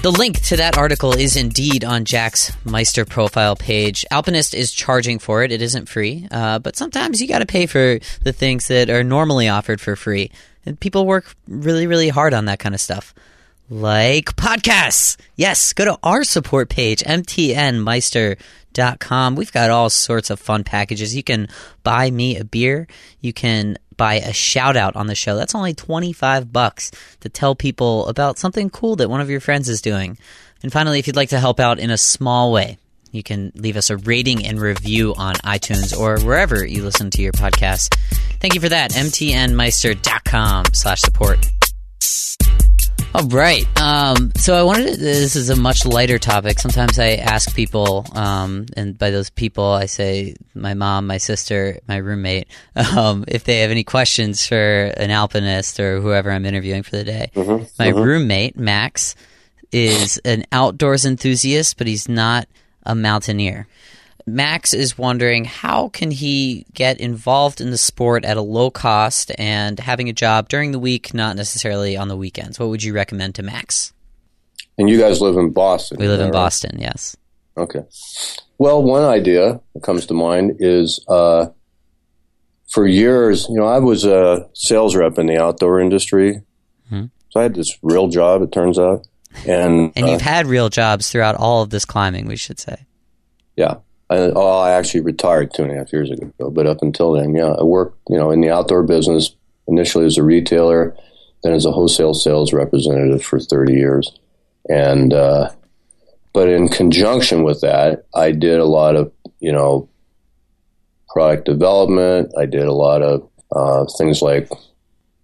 The 0.00 0.12
link 0.12 0.40
to 0.42 0.56
that 0.58 0.78
article 0.78 1.12
is 1.12 1.36
indeed 1.36 1.84
on 1.84 2.04
Jack's 2.04 2.52
Meister 2.64 3.04
profile 3.04 3.56
page. 3.56 4.04
Alpinist 4.12 4.54
is 4.54 4.70
charging 4.70 5.18
for 5.18 5.42
it. 5.42 5.50
It 5.50 5.60
isn't 5.60 5.88
free, 5.88 6.28
uh, 6.30 6.60
but 6.60 6.76
sometimes 6.76 7.20
you 7.20 7.26
got 7.26 7.40
to 7.40 7.46
pay 7.46 7.66
for 7.66 7.98
the 8.22 8.32
things 8.32 8.68
that 8.68 8.90
are 8.90 9.02
normally 9.02 9.48
offered 9.48 9.80
for 9.80 9.96
free. 9.96 10.30
And 10.64 10.78
people 10.78 11.04
work 11.04 11.34
really, 11.48 11.88
really 11.88 12.10
hard 12.10 12.32
on 12.32 12.44
that 12.44 12.60
kind 12.60 12.76
of 12.76 12.80
stuff. 12.80 13.12
Like 13.70 14.34
podcasts. 14.36 15.18
Yes, 15.36 15.74
go 15.74 15.84
to 15.84 15.98
our 16.02 16.24
support 16.24 16.70
page, 16.70 17.02
mtnmeister.com. 17.02 19.36
We've 19.36 19.52
got 19.52 19.68
all 19.70 19.90
sorts 19.90 20.30
of 20.30 20.40
fun 20.40 20.64
packages. 20.64 21.14
You 21.14 21.22
can 21.22 21.48
buy 21.82 22.10
me 22.10 22.38
a 22.38 22.44
beer. 22.44 22.86
You 23.20 23.34
can 23.34 23.76
buy 23.96 24.14
a 24.14 24.32
shout 24.32 24.76
out 24.76 24.96
on 24.96 25.06
the 25.06 25.14
show. 25.14 25.36
That's 25.36 25.54
only 25.54 25.74
25 25.74 26.52
bucks 26.52 26.90
to 27.20 27.28
tell 27.28 27.54
people 27.54 28.06
about 28.06 28.38
something 28.38 28.70
cool 28.70 28.96
that 28.96 29.10
one 29.10 29.20
of 29.20 29.28
your 29.28 29.40
friends 29.40 29.68
is 29.68 29.82
doing. 29.82 30.16
And 30.62 30.72
finally, 30.72 30.98
if 30.98 31.06
you'd 31.06 31.16
like 31.16 31.28
to 31.30 31.40
help 31.40 31.60
out 31.60 31.78
in 31.78 31.90
a 31.90 31.98
small 31.98 32.52
way, 32.52 32.78
you 33.10 33.22
can 33.22 33.52
leave 33.54 33.76
us 33.76 33.90
a 33.90 33.96
rating 33.96 34.46
and 34.46 34.60
review 34.60 35.14
on 35.16 35.34
iTunes 35.36 35.98
or 35.98 36.20
wherever 36.20 36.62
you 36.64 36.84
listen 36.84 37.10
to 37.10 37.22
your 37.22 37.32
podcast. 37.32 37.96
Thank 38.40 38.54
you 38.54 38.60
for 38.60 38.68
that. 38.68 38.92
mtnmeister.com 38.92 40.66
slash 40.72 41.00
support. 41.00 41.46
All 43.14 43.26
right. 43.28 43.66
Um, 43.80 44.32
so 44.36 44.54
I 44.54 44.62
wanted 44.62 44.92
to, 44.92 44.96
this 44.96 45.34
is 45.34 45.48
a 45.48 45.56
much 45.56 45.86
lighter 45.86 46.18
topic. 46.18 46.58
Sometimes 46.58 46.98
I 46.98 47.12
ask 47.14 47.54
people, 47.54 48.06
um, 48.12 48.66
and 48.76 48.98
by 48.98 49.10
those 49.10 49.30
people, 49.30 49.64
I 49.64 49.86
say 49.86 50.34
my 50.54 50.74
mom, 50.74 51.06
my 51.06 51.16
sister, 51.16 51.78
my 51.88 51.96
roommate, 51.96 52.48
um, 52.96 53.24
if 53.26 53.44
they 53.44 53.60
have 53.60 53.70
any 53.70 53.82
questions 53.82 54.46
for 54.46 54.56
an 54.56 55.10
alpinist 55.10 55.80
or 55.80 56.00
whoever 56.00 56.30
I'm 56.30 56.44
interviewing 56.44 56.82
for 56.82 56.96
the 56.96 57.04
day. 57.04 57.30
Mm-hmm. 57.34 57.64
My 57.78 57.92
mm-hmm. 57.92 58.02
roommate, 58.02 58.56
Max, 58.58 59.16
is 59.72 60.18
an 60.18 60.44
outdoors 60.52 61.06
enthusiast, 61.06 61.78
but 61.78 61.86
he's 61.86 62.08
not 62.08 62.46
a 62.84 62.94
mountaineer. 62.94 63.66
Max 64.34 64.74
is 64.74 64.98
wondering 64.98 65.44
how 65.44 65.88
can 65.88 66.10
he 66.10 66.66
get 66.72 67.00
involved 67.00 67.60
in 67.60 67.70
the 67.70 67.78
sport 67.78 68.24
at 68.24 68.36
a 68.36 68.42
low 68.42 68.70
cost 68.70 69.32
and 69.38 69.78
having 69.78 70.08
a 70.08 70.12
job 70.12 70.48
during 70.48 70.72
the 70.72 70.78
week, 70.78 71.14
not 71.14 71.36
necessarily 71.36 71.96
on 71.96 72.08
the 72.08 72.16
weekends. 72.16 72.58
What 72.58 72.68
would 72.68 72.82
you 72.82 72.92
recommend 72.92 73.34
to 73.36 73.42
Max? 73.42 73.92
And 74.76 74.88
you 74.88 74.98
guys 74.98 75.20
live 75.20 75.36
in 75.36 75.50
Boston. 75.50 75.98
We 75.98 76.08
live 76.08 76.20
in 76.20 76.26
right? 76.26 76.32
Boston, 76.32 76.78
yes. 76.78 77.16
Okay. 77.56 77.82
Well, 78.58 78.82
one 78.82 79.04
idea 79.04 79.60
that 79.74 79.82
comes 79.82 80.06
to 80.06 80.14
mind 80.14 80.56
is 80.60 81.04
uh, 81.08 81.46
for 82.68 82.86
years, 82.86 83.46
you 83.48 83.56
know, 83.56 83.66
I 83.66 83.78
was 83.78 84.04
a 84.04 84.48
sales 84.54 84.94
rep 84.94 85.18
in 85.18 85.26
the 85.26 85.42
outdoor 85.42 85.80
industry. 85.80 86.42
Mm-hmm. 86.86 87.06
So 87.30 87.40
I 87.40 87.42
had 87.42 87.54
this 87.54 87.78
real 87.82 88.08
job, 88.08 88.42
it 88.42 88.52
turns 88.52 88.78
out. 88.78 89.06
And, 89.46 89.92
and 89.96 90.08
you've 90.08 90.20
uh, 90.20 90.24
had 90.24 90.46
real 90.46 90.68
jobs 90.68 91.10
throughout 91.10 91.34
all 91.34 91.62
of 91.62 91.70
this 91.70 91.84
climbing, 91.84 92.26
we 92.26 92.36
should 92.36 92.58
say. 92.58 92.86
Yeah. 93.56 93.76
I, 94.10 94.16
oh, 94.34 94.58
I 94.58 94.72
actually 94.72 95.00
retired 95.00 95.52
two 95.52 95.62
and 95.62 95.72
a 95.72 95.76
half 95.76 95.92
years 95.92 96.10
ago, 96.10 96.50
but 96.50 96.66
up 96.66 96.82
until 96.82 97.12
then, 97.12 97.34
yeah, 97.34 97.52
I 97.52 97.62
worked, 97.62 97.98
you 98.08 98.16
know, 98.16 98.30
in 98.30 98.40
the 98.40 98.50
outdoor 98.50 98.82
business 98.82 99.34
initially 99.66 100.06
as 100.06 100.16
a 100.16 100.22
retailer, 100.22 100.96
then 101.42 101.52
as 101.52 101.66
a 101.66 101.72
wholesale 101.72 102.14
sales 102.14 102.52
representative 102.52 103.22
for 103.22 103.38
30 103.38 103.74
years. 103.74 104.18
And, 104.68 105.12
uh, 105.12 105.50
but 106.32 106.48
in 106.48 106.68
conjunction 106.68 107.42
with 107.42 107.60
that, 107.60 108.06
I 108.14 108.32
did 108.32 108.60
a 108.60 108.64
lot 108.64 108.96
of, 108.96 109.12
you 109.40 109.52
know, 109.52 109.88
product 111.08 111.44
development. 111.44 112.32
I 112.38 112.46
did 112.46 112.64
a 112.64 112.72
lot 112.72 113.02
of 113.02 113.28
uh, 113.52 113.84
things 113.98 114.22
like 114.22 114.48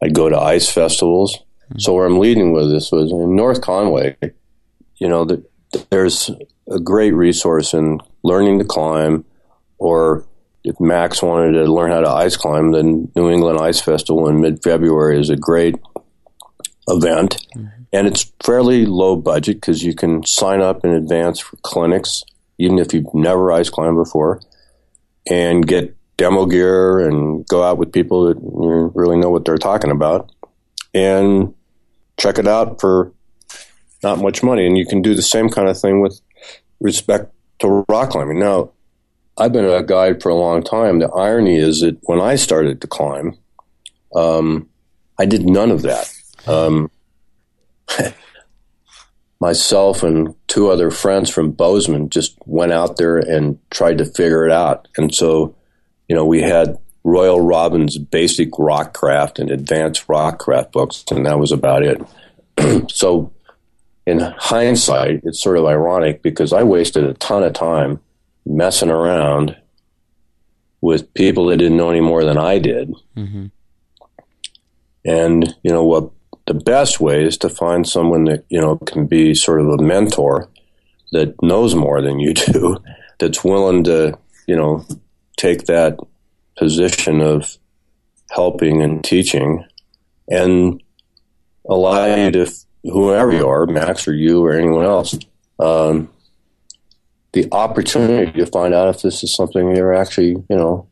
I'd 0.02 0.14
go 0.14 0.28
to 0.28 0.38
ice 0.38 0.70
festivals. 0.70 1.36
Mm-hmm. 1.36 1.78
So 1.78 1.94
where 1.94 2.06
I'm 2.06 2.18
leading 2.18 2.52
with 2.52 2.70
this 2.70 2.92
was 2.92 3.10
in 3.10 3.36
North 3.36 3.60
Conway, 3.60 4.16
you 4.96 5.08
know, 5.08 5.24
the, 5.24 5.44
there's 5.90 6.30
a 6.70 6.78
great 6.78 7.12
resource 7.12 7.74
in 7.74 8.00
learning 8.24 8.58
to 8.58 8.64
climb, 8.64 9.24
or 9.78 10.26
if 10.64 10.80
Max 10.80 11.22
wanted 11.22 11.52
to 11.52 11.72
learn 11.72 11.92
how 11.92 12.00
to 12.00 12.10
ice 12.10 12.36
climb, 12.36 12.72
then 12.72 13.12
New 13.14 13.30
England 13.30 13.60
Ice 13.60 13.80
Festival 13.80 14.28
in 14.28 14.40
mid 14.40 14.62
February 14.62 15.20
is 15.20 15.30
a 15.30 15.36
great 15.36 15.76
event. 16.88 17.46
Mm-hmm. 17.54 17.68
And 17.92 18.08
it's 18.08 18.32
fairly 18.42 18.86
low 18.86 19.14
budget 19.14 19.56
because 19.56 19.84
you 19.84 19.94
can 19.94 20.26
sign 20.26 20.60
up 20.60 20.84
in 20.84 20.90
advance 20.90 21.38
for 21.38 21.56
clinics, 21.58 22.24
even 22.58 22.78
if 22.80 22.92
you've 22.92 23.14
never 23.14 23.52
ice 23.52 23.70
climbed 23.70 23.96
before, 23.96 24.40
and 25.30 25.64
get 25.64 25.94
demo 26.16 26.46
gear 26.46 27.00
and 27.00 27.46
go 27.46 27.62
out 27.62 27.78
with 27.78 27.92
people 27.92 28.26
that 28.26 28.36
really 28.40 29.16
know 29.16 29.30
what 29.30 29.44
they're 29.44 29.58
talking 29.58 29.90
about 29.90 30.32
and 30.92 31.54
check 32.16 32.38
it 32.38 32.46
out 32.46 32.80
for 32.80 33.12
not 34.02 34.18
much 34.18 34.42
money. 34.42 34.66
And 34.66 34.78
you 34.78 34.86
can 34.86 35.02
do 35.02 35.14
the 35.14 35.22
same 35.22 35.48
kind 35.48 35.68
of 35.68 35.78
thing 35.78 36.00
with 36.00 36.20
respect 36.80 37.33
to 37.64 37.84
rock 37.88 38.10
climbing. 38.10 38.38
Now, 38.38 38.70
I've 39.36 39.52
been 39.52 39.64
a 39.64 39.82
guide 39.82 40.22
for 40.22 40.28
a 40.28 40.34
long 40.34 40.62
time. 40.62 40.98
The 41.00 41.08
irony 41.08 41.56
is 41.56 41.80
that 41.80 41.98
when 42.02 42.20
I 42.20 42.36
started 42.36 42.80
to 42.80 42.86
climb, 42.86 43.36
um, 44.14 44.68
I 45.18 45.26
did 45.26 45.48
none 45.48 45.70
of 45.70 45.82
that. 45.82 46.10
Um, 46.46 46.90
myself 49.40 50.02
and 50.02 50.34
two 50.46 50.70
other 50.70 50.90
friends 50.90 51.30
from 51.30 51.50
Bozeman 51.50 52.10
just 52.10 52.36
went 52.46 52.72
out 52.72 52.96
there 52.96 53.18
and 53.18 53.58
tried 53.70 53.98
to 53.98 54.04
figure 54.04 54.46
it 54.46 54.52
out. 54.52 54.88
And 54.96 55.14
so, 55.14 55.56
you 56.08 56.14
know, 56.14 56.24
we 56.24 56.40
had 56.40 56.78
Royal 57.02 57.40
Robbins 57.40 57.98
basic 57.98 58.50
rockcraft 58.58 59.38
and 59.38 59.50
advanced 59.50 60.08
rockcraft 60.08 60.72
books, 60.72 61.04
and 61.10 61.26
that 61.26 61.38
was 61.38 61.52
about 61.52 61.82
it. 61.82 62.00
so, 62.90 63.32
in 64.06 64.20
hindsight, 64.20 65.20
it's 65.24 65.42
sort 65.42 65.58
of 65.58 65.64
ironic 65.64 66.22
because 66.22 66.52
I 66.52 66.62
wasted 66.62 67.04
a 67.04 67.14
ton 67.14 67.42
of 67.42 67.54
time 67.54 68.00
messing 68.44 68.90
around 68.90 69.56
with 70.80 71.12
people 71.14 71.46
that 71.46 71.56
didn't 71.56 71.78
know 71.78 71.90
any 71.90 72.00
more 72.00 72.24
than 72.24 72.36
I 72.36 72.58
did. 72.58 72.92
Mm-hmm. 73.16 73.46
And, 75.06 75.54
you 75.62 75.70
know, 75.70 75.84
what 75.84 76.10
the 76.46 76.54
best 76.54 77.00
way 77.00 77.24
is 77.24 77.38
to 77.38 77.48
find 77.48 77.88
someone 77.88 78.24
that, 78.24 78.44
you 78.50 78.60
know, 78.60 78.76
can 78.76 79.06
be 79.06 79.34
sort 79.34 79.60
of 79.60 79.68
a 79.68 79.82
mentor 79.82 80.48
that 81.12 81.34
knows 81.42 81.74
more 81.74 82.02
than 82.02 82.20
you 82.20 82.34
do, 82.52 82.76
that's 83.18 83.42
willing 83.42 83.84
to, 83.84 84.18
you 84.46 84.56
know, 84.56 84.84
take 85.36 85.64
that 85.64 85.98
position 86.56 87.20
of 87.20 87.56
helping 88.30 88.82
and 88.82 89.02
teaching 89.02 89.64
and 90.28 90.82
allow 91.68 92.14
you 92.14 92.30
to, 92.30 92.52
whoever 92.84 93.32
you 93.32 93.48
are, 93.48 93.66
Max 93.66 94.06
or 94.06 94.14
you 94.14 94.44
or 94.44 94.52
anyone 94.52 94.84
else, 94.84 95.18
um, 95.58 96.10
the 97.32 97.48
opportunity 97.52 98.30
to 98.38 98.46
find 98.46 98.74
out 98.74 98.94
if 98.94 99.02
this 99.02 99.24
is 99.24 99.34
something 99.34 99.74
you're 99.74 99.94
actually, 99.94 100.28
you 100.28 100.56
know, 100.56 100.88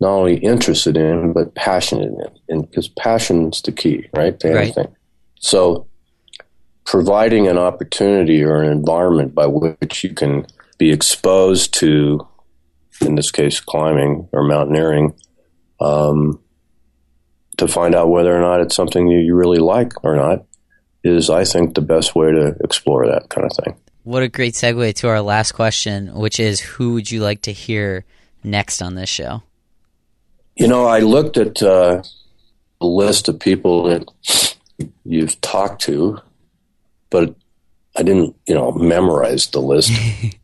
not 0.00 0.10
only 0.10 0.36
interested 0.36 0.96
in, 0.96 1.32
but 1.32 1.54
passionate 1.54 2.12
in. 2.12 2.30
And 2.48 2.68
because 2.68 2.88
passion 2.88 3.48
is 3.52 3.62
the 3.62 3.72
key, 3.72 4.08
right? 4.14 4.38
To 4.40 4.48
anything. 4.48 4.86
Right. 4.86 4.94
So 5.40 5.86
providing 6.84 7.46
an 7.48 7.58
opportunity 7.58 8.42
or 8.42 8.62
an 8.62 8.70
environment 8.70 9.34
by 9.34 9.46
which 9.46 10.02
you 10.02 10.14
can 10.14 10.46
be 10.78 10.90
exposed 10.90 11.74
to 11.74 12.26
in 13.00 13.14
this 13.14 13.30
case, 13.30 13.60
climbing 13.60 14.28
or 14.32 14.42
mountaineering, 14.42 15.14
um, 15.80 16.40
to 17.56 17.68
find 17.68 17.94
out 17.94 18.08
whether 18.08 18.36
or 18.36 18.40
not 18.40 18.60
it's 18.60 18.74
something 18.74 19.08
you 19.08 19.34
really 19.34 19.58
like 19.58 19.92
or 20.04 20.16
not 20.16 20.44
is, 21.08 21.30
I 21.30 21.44
think, 21.44 21.74
the 21.74 21.80
best 21.80 22.14
way 22.14 22.30
to 22.30 22.56
explore 22.62 23.06
that 23.06 23.28
kind 23.28 23.46
of 23.46 23.64
thing. 23.64 23.74
What 24.04 24.22
a 24.22 24.28
great 24.28 24.54
segue 24.54 24.94
to 24.94 25.08
our 25.08 25.20
last 25.20 25.52
question, 25.52 26.14
which 26.14 26.40
is 26.40 26.60
who 26.60 26.94
would 26.94 27.10
you 27.10 27.20
like 27.20 27.42
to 27.42 27.52
hear 27.52 28.04
next 28.42 28.80
on 28.80 28.94
this 28.94 29.08
show? 29.08 29.42
You 30.56 30.68
know, 30.68 30.86
I 30.86 31.00
looked 31.00 31.36
at 31.36 31.62
uh, 31.62 32.02
a 32.80 32.86
list 32.86 33.28
of 33.28 33.38
people 33.38 33.84
that 33.84 34.56
you've 35.04 35.40
talked 35.40 35.82
to, 35.82 36.20
but 37.10 37.34
I 37.96 38.02
didn't, 38.02 38.36
you 38.46 38.54
know, 38.54 38.72
memorize 38.72 39.48
the 39.48 39.60
list. 39.60 39.92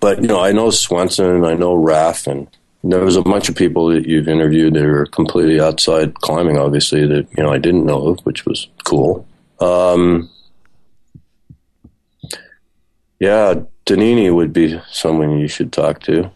But 0.00 0.20
you 0.20 0.28
know, 0.28 0.40
I 0.40 0.52
know 0.52 0.70
Swenson, 0.70 1.26
and 1.26 1.46
I 1.46 1.54
know 1.54 1.74
Raf, 1.74 2.26
and 2.26 2.48
there 2.84 3.04
was 3.04 3.16
a 3.16 3.22
bunch 3.22 3.48
of 3.48 3.56
people 3.56 3.88
that 3.88 4.06
you've 4.06 4.28
interviewed 4.28 4.74
that 4.74 4.84
are 4.84 5.06
completely 5.06 5.60
outside 5.60 6.14
climbing, 6.14 6.58
obviously 6.58 7.06
that 7.06 7.26
you 7.36 7.42
know 7.42 7.52
I 7.52 7.58
didn't 7.58 7.86
know 7.86 8.08
of, 8.08 8.20
which 8.20 8.44
was 8.44 8.68
cool. 8.84 9.26
Um, 9.60 10.30
yeah, 13.18 13.54
Donini 13.86 14.34
would 14.34 14.52
be 14.52 14.80
someone 14.90 15.38
you 15.38 15.48
should 15.48 15.72
talk 15.72 16.00
to. 16.02 16.30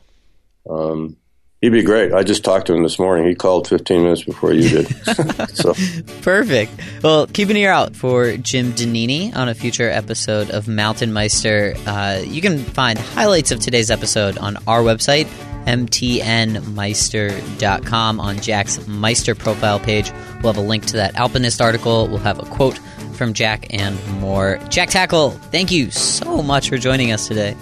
Um, 0.68 1.16
He'd 1.60 1.70
be 1.70 1.82
great. 1.82 2.14
I 2.14 2.22
just 2.22 2.42
talked 2.42 2.68
to 2.68 2.74
him 2.74 2.82
this 2.82 2.98
morning. 2.98 3.28
He 3.28 3.34
called 3.34 3.68
15 3.68 4.02
minutes 4.02 4.24
before 4.24 4.54
you 4.54 4.66
did. 4.66 4.88
so 5.54 5.74
perfect. 6.22 6.72
Well, 7.02 7.26
keep 7.26 7.50
an 7.50 7.56
ear 7.58 7.70
out 7.70 7.94
for 7.94 8.38
Jim 8.38 8.72
Donini 8.72 9.36
on 9.36 9.50
a 9.50 9.54
future 9.54 9.90
episode 9.90 10.48
of 10.50 10.68
Mountain 10.68 11.12
Meister. 11.12 11.74
Uh, 11.86 12.22
you 12.24 12.40
can 12.40 12.60
find 12.60 12.98
highlights 12.98 13.50
of 13.50 13.60
today's 13.60 13.90
episode 13.90 14.38
on 14.38 14.56
our 14.66 14.80
website, 14.80 15.26
mtnmeister.com. 15.66 18.20
On 18.20 18.40
Jack's 18.40 18.86
Meister 18.86 19.34
profile 19.34 19.80
page, 19.80 20.10
we'll 20.42 20.54
have 20.54 20.64
a 20.64 20.66
link 20.66 20.86
to 20.86 20.94
that 20.94 21.14
Alpinist 21.16 21.60
article. 21.60 22.08
We'll 22.08 22.20
have 22.20 22.38
a 22.38 22.46
quote 22.46 22.80
from 23.20 23.34
Jack 23.34 23.66
and 23.68 24.02
more. 24.18 24.58
Jack 24.70 24.88
Tackle, 24.88 25.32
thank 25.52 25.70
you 25.70 25.90
so 25.90 26.42
much 26.42 26.70
for 26.70 26.78
joining 26.78 27.12
us 27.12 27.28
today. 27.28 27.54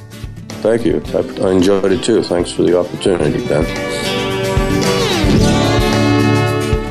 Thank 0.62 0.86
you. 0.86 1.02
I, 1.12 1.50
enjoyed 1.50 1.90
it 1.90 2.04
too. 2.04 2.22
Thanks 2.22 2.52
for 2.52 2.62
the 2.62 2.78
opportunity, 2.78 3.44
Ben. 3.48 3.64